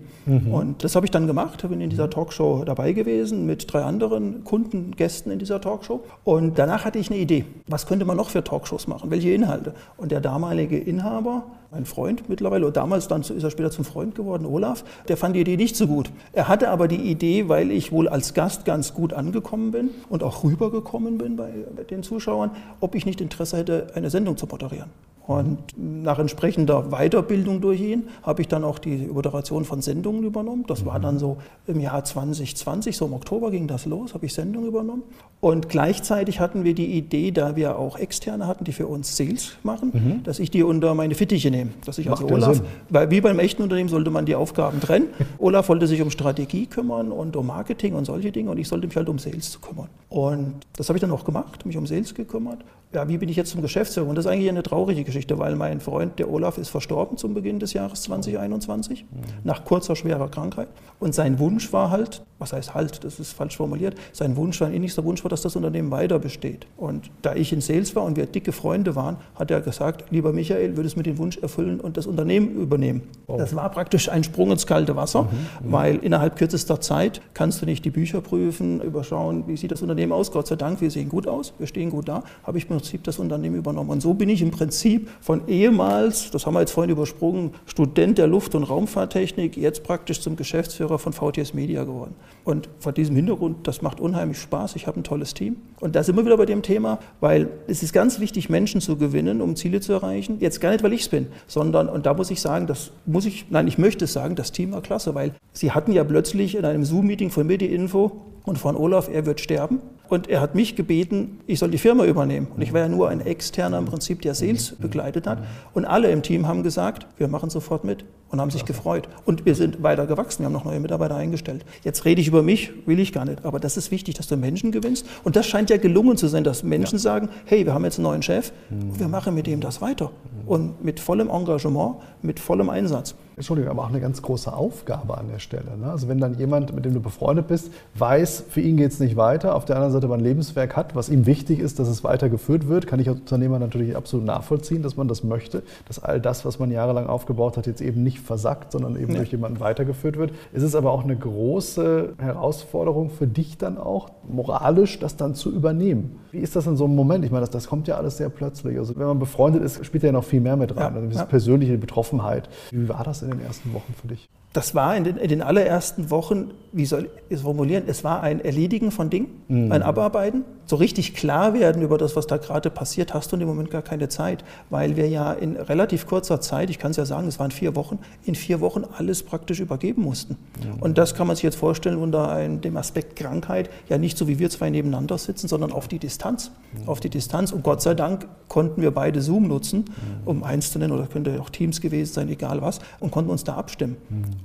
Und 0.52 0.84
das 0.84 0.96
habe 0.96 1.06
ich 1.06 1.12
dann 1.12 1.26
gemacht, 1.28 1.68
bin 1.68 1.82
in 1.82 1.90
dieser 1.90 2.10
Talkshow 2.10 2.64
dabei 2.66 2.94
gewesen 2.94 3.46
mit 3.46 3.72
drei 3.72 3.82
anderen 3.82 4.44
Kunden, 4.44 4.92
Gästen 4.96 5.32
in 5.32 5.40
dieser 5.40 5.60
Talkshow. 5.60 6.04
Und 6.24 6.60
danach 6.60 6.86
hatte 6.86 7.00
ich 7.00 7.10
eine 7.10 7.20
Idee, 7.20 7.46
was 7.68 7.88
könnte 7.88 8.06
man 8.06 8.18
noch 8.18 8.30
für 8.30 8.44
Talkshows 8.44 8.88
machen, 8.88 9.10
welche 9.10 9.32
Inhalte. 9.32 9.74
Und 9.98 10.12
der 10.12 10.22
damalige 10.22 10.78
Inhaber, 10.78 11.44
mein 11.72 11.86
Freund 11.86 12.30
mittlerweile, 12.30 12.68
und 12.68 12.78
damals 12.78 13.08
dann 13.08 13.22
ist 13.22 13.32
er 13.32 13.50
später 13.50 13.72
zum 13.72 13.84
Freund 13.84 14.16
geworden, 14.16 14.46
Olaf, 14.46 14.84
der 15.08 15.18
fand 15.18 15.36
die 15.36 15.42
Idee 15.42 15.58
nicht 15.58 15.76
so 15.76 15.88
gut. 15.88 16.12
Er 16.34 16.48
hatte 16.48 16.70
aber 16.70 16.88
die 16.88 17.10
Idee, 17.10 17.50
weil 17.50 17.72
ich 17.72 17.92
wohl 17.92 18.08
als 18.08 18.34
Gast 18.34 18.64
ganz 18.64 18.94
gut 18.94 19.12
angekommen 19.12 19.72
bin 19.72 19.90
und 20.10 20.24
auch 20.24 20.44
rübergekommen 20.44 21.18
bin 21.18 21.36
bei, 21.36 21.50
bei 21.76 21.84
den 21.84 22.04
Zuschauern, 22.04 22.52
ob 22.80 22.96
ich 22.96 23.06
nicht 23.06 23.22
Interesse 23.22 23.58
hätte, 23.58 23.88
eine 23.96 24.10
Sendung 24.10 24.38
zu 24.38 24.46
moderieren. 24.46 24.90
Und 25.28 25.60
nach 25.76 26.20
entsprechender 26.20 26.84
Weiterbildung 26.90 27.60
durch 27.60 27.82
ihn 27.82 28.04
habe 28.24 28.42
ich 28.42 28.48
dann 28.48 28.64
auch 28.64 28.80
die 28.80 29.08
Moderation 29.08 29.66
von 29.66 29.82
Sendungen 29.82 30.24
übernommen. 30.24 30.64
Das 30.68 30.86
war 30.86 31.00
dann 31.02 31.20
so 31.20 31.38
im 31.68 31.82
Jahr 31.82 32.04
2020, 32.04 32.96
so 32.96 33.06
im 33.06 33.14
Oktober 33.14 33.52
ging 33.52 33.68
das 33.68 33.86
los, 33.86 34.14
habe 34.14 34.26
ich 34.26 34.34
Sendungen 34.34 34.70
übernommen. 34.70 35.04
Und 35.40 35.70
gleichzeitig 35.70 36.40
hatten 36.40 36.64
wir 36.64 36.74
die 36.74 36.98
Idee, 36.98 37.32
da 37.32 37.56
wir 37.56 37.78
auch 37.78 38.00
Externe 38.00 38.48
hatten, 38.48 38.64
die 38.64 38.72
für 38.72 38.88
uns 38.88 39.18
Sales 39.18 39.58
machen, 39.64 40.22
dass 40.24 40.40
ich 40.40 40.50
die 40.50 40.64
unter 40.64 40.96
meine 40.96 41.14
Fittiche 41.14 41.52
nehme. 41.52 41.72
Dass 41.86 41.98
ich 41.98 42.10
also 42.10 42.24
Macht 42.24 42.34
Olaf, 42.34 42.56
Sinn. 42.56 42.66
weil 42.90 43.12
wie 43.12 43.22
beim 43.22 43.38
echten 43.38 43.62
Unternehmen 43.62 43.90
sollte 43.90 44.10
man 44.10 44.26
die 44.26 44.34
Aufgaben 44.36 44.80
trennen. 44.80 45.10
Olaf 45.40 45.70
wollte 45.70 45.88
sich 45.88 46.02
um 46.02 46.10
Strategie 46.10 46.66
kümmern 46.66 47.12
und 47.12 47.36
um 47.36 47.48
Marketing 47.48 47.94
und 47.94 48.06
solche 48.06 48.32
Dinge 48.32 48.50
und 48.50 48.58
ich 48.58 48.68
sollte 48.68 48.88
mich 48.88 48.96
halt 48.96 49.10
um 49.10 49.20
Sales 49.20 49.60
kümmern. 49.62 49.90
Und 50.10 50.56
das 50.76 50.90
habe 50.90 50.98
ich 50.98 51.02
dann 51.02 51.12
auch 51.12 51.26
gemacht, 51.26 51.66
mich 51.66 51.78
um 51.78 51.86
Sales 51.86 52.16
gekümmert. 52.16 52.60
Ja, 52.94 53.08
wie 53.10 53.18
bin 53.18 53.28
ich 53.28 53.36
jetzt 53.36 53.52
zum 53.52 53.62
Geschäftsführer? 53.62 54.08
Und 54.08 54.16
das 54.16 54.26
ist 54.26 54.32
eigentlich 54.32 54.50
eine 54.50 54.64
traurige 54.64 55.04
Geschichte, 55.04 55.17
weil 55.30 55.56
mein 55.56 55.80
Freund, 55.80 56.20
der 56.20 56.30
Olaf, 56.32 56.58
ist 56.58 56.70
verstorben 56.70 57.18
zum 57.18 57.34
Beginn 57.34 57.60
des 57.60 57.74
Jahres 57.74 58.02
2021, 58.04 59.06
nach 59.44 59.66
kurzer, 59.66 59.96
schwerer 59.96 60.30
Krankheit. 60.30 60.68
Und 61.00 61.14
sein 61.14 61.40
Wunsch 61.40 61.72
war 61.74 61.92
halt, 61.92 62.24
was 62.40 62.54
heißt 62.54 62.74
halt, 62.74 63.04
das 63.04 63.20
ist 63.20 63.34
falsch 63.34 63.58
formuliert, 63.58 63.96
sein 64.14 64.36
Wunsch, 64.36 64.60
sein 64.60 64.74
innigster 64.74 65.04
Wunsch 65.04 65.24
war, 65.24 65.30
dass 65.30 65.42
das 65.42 65.56
Unternehmen 65.56 65.92
weiter 65.92 66.20
besteht. 66.20 66.68
Und 66.78 67.10
da 67.22 67.36
ich 67.36 67.54
in 67.54 67.62
Sales 67.62 67.96
war 67.96 68.04
und 68.04 68.18
wir 68.18 68.26
dicke 68.26 68.52
Freunde 68.52 68.96
waren, 68.96 69.18
hat 69.36 69.52
er 69.52 69.62
gesagt, 69.62 70.06
lieber 70.12 70.34
Michael, 70.34 70.78
würdest 70.78 70.96
du 70.96 71.00
mir 71.00 71.04
den 71.04 71.18
Wunsch 71.18 71.38
erfüllen 71.38 71.80
und 71.80 71.98
das 71.98 72.06
Unternehmen 72.06 72.56
übernehmen. 72.56 73.02
Das 73.28 73.56
war 73.56 73.70
praktisch 73.70 74.10
ein 74.10 74.24
Sprung 74.24 74.52
ins 74.52 74.66
kalte 74.68 74.96
Wasser, 74.96 75.28
weil 75.62 75.98
innerhalb 75.98 76.36
kürzester 76.36 76.80
Zeit 76.82 77.22
kannst 77.34 77.62
du 77.62 77.66
nicht 77.66 77.86
die 77.86 77.92
Bücher 77.92 78.22
prüfen, 78.22 78.82
überschauen, 78.82 79.48
wie 79.48 79.58
sieht 79.58 79.72
das 79.72 79.82
Unternehmen 79.82 80.12
aus. 80.12 80.32
Gott 80.32 80.48
sei 80.48 80.56
Dank, 80.56 80.82
wir 80.82 80.92
sehen 80.92 81.10
gut 81.10 81.28
aus, 81.28 81.54
wir 81.58 81.68
stehen 81.68 81.90
gut 81.90 82.08
da, 82.08 82.24
habe 82.44 82.58
ich 82.58 82.66
im 82.66 82.70
Prinzip 82.70 83.04
das 83.04 83.20
Unternehmen 83.20 83.56
übernommen. 83.56 83.90
Und 83.90 84.02
so 84.02 84.14
bin 84.14 84.30
ich 84.30 84.42
im 84.42 84.52
Prinzip 84.52 85.07
von 85.22 85.48
ehemals, 85.48 86.32
das 86.32 86.46
haben 86.46 86.54
wir 86.54 86.62
jetzt 86.62 86.72
vorhin 86.72 86.92
übersprungen, 86.92 87.52
Student 87.66 88.18
der 88.18 88.28
Luft- 88.28 88.56
und 88.56 88.64
Raumfahrttechnik, 88.64 89.58
jetzt 89.58 89.84
praktisch 89.84 90.22
zum 90.22 90.36
Geschäftsführer 90.36 91.00
von 91.00 91.14
VTS 91.14 91.54
Media 91.54 91.84
geworden. 91.84 92.16
Und 92.44 92.70
vor 92.80 92.94
diesem 92.94 93.16
Hintergrund, 93.16 93.68
das 93.68 93.82
macht 93.82 94.00
unheimlich 94.00 94.40
Spaß. 94.40 94.76
Ich 94.76 94.88
habe 94.88 95.00
ein 95.00 95.04
tolles 95.04 95.34
Team. 95.34 95.58
Und 95.80 95.96
da 95.96 96.04
sind 96.04 96.16
wir 96.16 96.26
wieder 96.26 96.38
bei 96.38 96.46
dem 96.46 96.62
Thema, 96.62 97.00
weil 97.20 97.50
es 97.68 97.84
ist 97.84 97.94
ganz 97.94 98.20
wichtig, 98.20 98.50
Menschen 98.50 98.80
zu 98.80 98.96
gewinnen, 98.96 99.42
um 99.42 99.56
Ziele 99.56 99.82
zu 99.82 99.94
erreichen. 99.94 100.38
Jetzt 100.40 100.62
gar 100.62 100.72
nicht, 100.72 100.84
weil 100.84 100.94
ich 100.94 101.02
es 101.02 101.10
bin, 101.10 101.28
sondern, 101.48 101.90
und 101.90 102.06
da 102.06 102.14
muss 102.14 102.32
ich 102.32 102.40
sagen, 102.40 102.68
das 102.68 102.92
muss 103.06 103.26
ich, 103.26 103.48
nein, 103.50 103.68
ich 103.68 103.78
möchte 103.78 104.06
es 104.06 104.14
sagen, 104.14 104.36
das 104.36 104.52
Team 104.52 104.72
war 104.72 104.82
klasse, 104.82 105.14
weil 105.14 105.34
sie 105.52 105.72
hatten 105.72 105.92
ja 105.92 106.04
plötzlich 106.04 106.56
in 106.56 106.66
einem 106.66 106.86
Zoom-Meeting 106.86 107.32
von 107.32 107.48
mir 107.48 107.58
die 107.58 107.74
Info 107.74 108.22
und 108.46 108.58
von 108.58 108.76
Olaf, 108.78 109.10
er 109.12 109.26
wird 109.26 109.42
sterben. 109.42 109.82
Und 110.10 110.30
er 110.30 110.42
hat 110.42 110.56
mich 110.56 110.76
gebeten, 110.76 111.40
ich 111.48 111.60
soll 111.60 111.72
die 111.72 111.78
Firma 111.78 112.06
übernehmen. 112.06 112.48
Und 112.56 112.62
ich 112.62 112.74
war 112.74 112.82
ja 112.82 112.88
nur 112.88 113.10
ein 113.10 113.22
Externer 113.22 113.78
im 113.78 113.86
Prinzip, 113.86 114.22
der 114.22 114.36
Sales 114.36 114.76
begleitet 114.80 115.28
hat. 115.28 115.40
Und 115.74 115.86
alle 115.86 116.10
im 116.12 116.24
Team 116.24 116.48
haben 116.48 116.64
gesagt, 116.64 117.08
wir 117.18 117.28
machen 117.28 117.50
sofort 117.50 117.84
mit 117.84 118.06
und 118.30 118.42
haben 118.42 118.52
sich 118.52 118.66
gefreut. 118.66 119.08
Und 119.26 119.46
wir 119.46 119.56
sind 119.56 119.84
weiter 119.84 120.06
gewachsen, 120.06 120.40
wir 120.40 120.46
haben 120.46 120.54
noch 120.54 120.66
neue 120.66 120.80
Mitarbeiter 120.80 121.16
eingestellt. 121.16 121.66
Jetzt 121.84 122.06
rede 122.06 122.22
ich 122.22 122.28
über 122.28 122.44
mich, 122.44 122.72
will 122.86 123.00
ich 123.00 123.14
gar 123.14 123.26
nicht. 123.26 123.46
Aber 123.46 123.60
das 123.60 123.78
ist 123.78 123.92
wichtig, 123.92 124.16
dass 124.16 124.28
du 124.28 124.38
Menschen 124.38 124.72
gewinnst. 124.72 125.06
Und 125.24 125.36
das 125.36 125.46
scheint 125.46 125.70
ja 125.70 125.78
gelungen 125.78 126.18
zu 126.18 126.28
sein, 126.28 126.44
dass 126.44 126.64
Menschen 126.64 127.00
sagen, 127.00 127.30
hey, 127.46 127.66
wir 127.66 127.74
haben 127.74 127.86
jetzt 127.86 127.98
einen 127.98 128.04
neuen 128.04 128.22
Chef, 128.22 128.52
wir 128.70 129.08
machen 129.08 129.36
mit 129.36 129.48
dem 129.48 129.62
das 129.62 129.82
weiter. 129.82 130.12
Und 130.46 130.84
mit 130.84 131.00
vollem 131.00 131.30
Engagement, 131.30 131.96
mit 132.22 132.40
vollem 132.40 132.70
Einsatz. 132.70 133.16
Entschuldigung, 133.38 133.70
aber 133.70 133.84
auch 133.84 133.90
eine 133.90 134.02
ganz 134.02 134.24
große 134.24 134.52
Aufgabe 134.52 135.16
an 135.16 135.28
der 135.28 135.38
Stelle. 135.38 135.78
Ne? 135.78 135.92
Also 135.92 136.08
wenn 136.08 136.18
dann 136.18 136.40
jemand, 136.40 136.74
mit 136.74 136.86
dem 136.86 136.96
du 136.96 137.00
befreundet 137.00 137.48
bist, 137.48 137.70
weiß, 137.94 138.46
für 138.50 138.62
ihn 138.62 138.78
geht 138.78 138.92
es 138.92 139.00
nicht 139.00 139.16
weiter, 139.16 139.54
auf 139.54 139.64
der 139.64 139.76
anderen 139.76 139.94
Seite 139.94 140.08
aber 140.08 140.16
ein 140.16 140.22
Lebenswerk 140.22 140.76
hat, 140.76 140.96
was 140.96 141.08
ihm 141.08 141.28
wichtig 141.28 141.60
ist, 141.60 141.78
dass 141.78 141.88
es 141.88 142.04
weitergeführt 142.04 142.68
wird, 142.68 142.88
kann 142.88 143.00
ich 143.00 143.08
als 143.08 143.20
Unternehmer 143.20 143.60
natürlich 143.60 143.96
absolut 143.96 144.26
nachvollziehen, 144.26 144.82
dass 144.82 144.98
man 144.98 145.08
das 145.08 145.24
möchte, 145.24 145.62
dass 145.88 146.00
all 146.00 146.20
das, 146.20 146.46
was 146.46 146.58
man 146.58 146.72
jahrelang 146.72 147.06
aufgebaut 147.06 147.58
hat, 147.58 147.68
jetzt 147.68 147.80
eben 147.82 148.02
nicht 148.02 148.17
versackt, 148.20 148.72
sondern 148.72 148.96
eben 148.96 149.12
Ja. 149.12 149.18
durch 149.20 149.32
jemanden 149.32 149.60
weitergeführt 149.60 150.18
wird. 150.18 150.32
Es 150.54 150.64
ist 150.64 150.76
aber 150.76 150.92
auch 150.92 151.04
eine 151.04 151.16
große 151.16 152.14
Herausforderung 152.18 153.10
für 153.10 153.28
dich 153.28 153.58
dann 153.58 153.78
auch, 153.78 154.10
moralisch 154.28 155.00
das 155.00 155.16
dann 155.16 155.36
zu 155.36 155.52
übernehmen. 155.52 156.20
Wie 156.32 156.40
ist 156.40 156.56
das 156.56 156.68
in 156.68 156.76
so 156.76 156.86
einem 156.86 156.96
Moment? 156.96 157.26
Ich 157.26 157.32
meine, 157.32 157.42
das, 157.42 157.50
das 157.50 157.68
kommt 157.68 157.88
ja 157.88 157.96
alles 157.96 158.18
sehr 158.18 158.30
plötzlich. 158.30 158.78
Also 158.78 158.96
wenn 158.98 159.08
man 159.08 159.20
befreundet 159.20 159.64
ist, 159.64 159.86
spielt 159.86 160.04
ja 160.04 160.12
noch 160.12 160.24
viel 160.24 160.42
mehr 160.42 160.58
mit 160.58 160.76
rein. 160.76 160.94
Ja, 160.94 160.96
also 160.96 161.08
diese 161.08 161.20
ja. 161.22 161.26
persönliche 161.26 161.78
Betroffenheit. 161.78 162.50
Wie 162.72 162.90
war 162.90 163.04
das 163.04 163.22
in 163.22 163.30
den 163.32 163.42
ersten 163.42 163.74
Wochen 163.74 163.94
für 164.00 164.08
dich? 164.08 164.30
Das 164.54 164.74
war 164.74 164.96
in 164.96 165.04
den, 165.04 165.18
in 165.18 165.30
den 165.30 165.42
allerersten 165.42 166.10
Wochen, 166.10 166.52
wie 166.72 166.86
soll 166.86 167.10
ich 167.30 167.38
es 167.38 167.42
formulieren, 167.42 167.84
es 167.88 168.04
war 168.04 168.24
ein 168.24 168.40
Erledigen 168.44 168.92
von 168.92 169.10
Dingen, 169.10 169.28
ein 169.72 169.84
Abarbeiten. 169.84 170.46
So 170.66 170.76
richtig 170.76 171.14
klar 171.14 171.54
werden 171.54 171.82
über 171.82 171.98
das, 171.98 172.16
was 172.16 172.28
da 172.28 172.38
gerade 172.38 172.70
passiert, 172.70 173.14
hast 173.14 173.32
du 173.32 173.36
in 173.38 173.42
dem 173.42 173.48
Moment 173.48 173.72
gar 173.72 173.82
keine 173.82 174.10
Zeit, 174.10 174.44
weil 174.70 174.98
wir 174.98 175.08
ja 175.08 175.32
in 175.32 175.56
relativ 175.56 176.08
kurzer 176.08 176.42
Zeit, 176.42 176.70
ich 176.70 176.78
kann 176.78 176.92
es 176.92 176.98
ja 176.98 177.06
sagen, 177.06 177.28
es 177.28 177.40
waren 177.40 177.52
vier 177.52 177.76
Wochen, 177.76 178.00
in 178.26 178.36
vier 178.36 178.60
Wochen 178.60 178.84
alles 178.98 179.24
praktisch 179.24 179.60
übergeben 179.60 180.02
mussten. 180.02 180.36
Und 180.82 180.98
das 180.98 181.14
kann 181.16 181.28
man 181.28 181.36
sich 181.36 181.44
jetzt 181.44 181.56
vorstellen 181.56 181.98
unter 181.98 182.30
ein, 182.30 182.60
dem 182.60 182.76
Aspekt 182.76 183.16
Krankheit, 183.16 183.70
ja 183.88 183.98
nicht 183.98 184.18
so 184.18 184.28
wie 184.28 184.40
wir 184.40 184.50
zwei 184.50 184.70
nebeneinander 184.70 185.18
sitzen, 185.18 185.48
sondern 185.48 185.72
auf 185.72 185.88
die 185.88 186.00
Distanz. 186.00 186.52
Auf 186.86 187.00
die 187.00 187.10
Distanz. 187.10 187.52
Und 187.54 187.64
Gott 187.64 187.82
sei 187.82 187.94
Dank 187.94 188.28
konnten 188.50 188.82
wir 188.82 188.92
beide 188.92 189.22
Zoom 189.22 189.48
nutzen, 189.48 189.86
um 190.26 190.44
eins 190.44 190.72
zu 190.72 190.80
nennen, 190.80 190.94
oder 190.94 191.08
könnte 191.08 191.40
auch 191.40 191.50
Teams 191.50 191.80
gewesen 191.80 192.14
sein, 192.14 192.30
egal 192.30 192.62
was, 192.62 192.80
und 193.00 193.12
konnten 193.12 193.32
uns 193.32 193.44
da 193.46 193.56
abstimmen. 193.56 193.96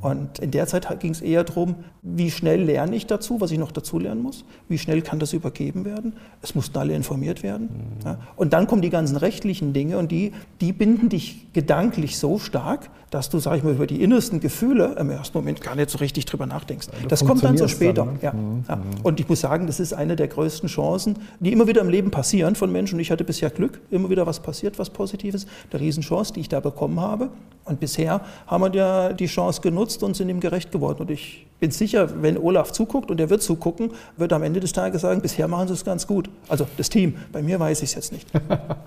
Und 0.03 0.41
in 0.41 0.51
der 0.51 0.67
Zeit 0.67 0.89
ging 0.99 1.13
es 1.13 1.21
eher 1.21 1.45
darum, 1.45 1.77
wie 2.03 2.33
schnell 2.33 2.65
lerne 2.65 2.97
ich 2.97 3.07
dazu, 3.07 3.41
was 3.41 3.53
ich 3.53 3.59
noch 3.59 3.71
dazu 3.71 4.01
lernen 4.01 4.21
muss? 4.21 4.45
Wie 4.69 4.77
schnell 4.77 5.01
kann 5.01 5.21
das 5.21 5.33
übergeben 5.33 5.85
werden? 5.85 6.15
Es 6.43 6.57
mussten 6.57 6.77
alle 6.77 6.95
informiert 6.95 7.45
werden. 7.45 7.69
Mhm. 8.01 8.05
Ja. 8.05 8.19
Und 8.35 8.53
dann 8.53 8.67
kommen 8.67 8.83
die 8.83 8.91
ganzen 8.91 9.17
rechtlichen 9.17 9.73
Dinge 9.73 9.99
und 9.99 10.11
die, 10.11 10.33
die 10.61 10.73
binden 10.73 11.09
dich 11.09 11.47
gedanklich 11.53 12.19
so 12.19 12.41
stark, 12.41 12.91
dass 13.11 13.31
du, 13.31 13.39
sag 13.39 13.59
ich 13.59 13.63
mal, 13.63 13.75
über 13.75 13.87
die 13.87 14.03
innersten 14.03 14.41
Gefühle 14.41 14.97
im 14.99 15.11
ersten 15.11 15.39
Moment 15.39 15.61
gar 15.61 15.77
nicht 15.77 15.91
so 15.91 15.99
richtig 15.99 16.25
drüber 16.25 16.47
nachdenkst. 16.47 16.89
Ja, 17.03 17.09
das 17.09 17.25
kommt 17.25 17.45
dann 17.45 17.57
so 17.57 17.69
später. 17.69 18.05
Dann, 18.05 18.15
ne? 18.15 18.19
ja. 18.23 18.33
Mhm. 18.33 18.65
ja. 18.69 18.81
Und 19.05 19.21
ich 19.21 19.29
muss 19.29 19.41
sagen, 19.41 19.69
das 19.69 19.79
ist 19.79 19.93
eine 19.93 20.17
der 20.17 20.27
größten 20.27 20.69
Chancen, 20.69 21.19
die 21.39 21.53
immer 21.53 21.69
wieder 21.69 21.83
im 21.83 21.91
Leben 21.91 22.11
passieren 22.11 22.57
von 22.57 22.73
Menschen. 22.73 22.97
Und 22.97 23.01
ich 23.01 23.13
hatte 23.13 23.23
bisher 23.23 23.51
Glück, 23.51 23.81
immer 23.91 24.11
wieder 24.11 24.27
was 24.27 24.41
passiert, 24.41 24.81
was 24.81 24.91
Positives. 24.91 25.47
Eine 25.71 25.81
Riesenchance, 25.81 26.33
die 26.33 26.41
ich 26.41 26.49
da 26.49 26.59
bekommen 26.59 26.99
habe. 26.99 27.29
Und 27.67 27.79
bisher 27.79 28.23
haben 28.49 28.65
wir 28.65 28.75
ja 28.75 29.13
die 29.13 29.27
Chance 29.27 29.61
genutzt 29.61 29.82
und 30.03 30.17
sind 30.17 30.29
ihm 30.29 30.41
gerecht 30.41 30.73
geworden. 30.73 31.03
Und 31.03 31.11
ich 31.11 31.47
bin 31.61 31.71
sicher, 31.71 32.09
wenn 32.23 32.37
Olaf 32.37 32.73
zuguckt 32.73 33.11
und 33.11 33.21
er 33.21 33.31
wird 33.31 33.41
zugucken, 33.41 33.93
wird 34.17 34.33
er 34.33 34.37
am 34.37 34.43
Ende 34.43 34.59
des 34.59 34.73
Tages 34.73 35.03
sagen, 35.03 35.21
bisher 35.21 35.47
machen 35.47 35.69
sie 35.69 35.75
es 35.75 35.85
ganz 35.85 36.07
gut. 36.07 36.29
Also 36.49 36.67
das 36.77 36.91
Team, 36.91 37.15
bei 37.31 37.41
mir 37.41 37.61
weiß 37.61 37.83
ich 37.83 37.91
es 37.91 37.95
jetzt 37.95 38.13
nicht. 38.13 38.29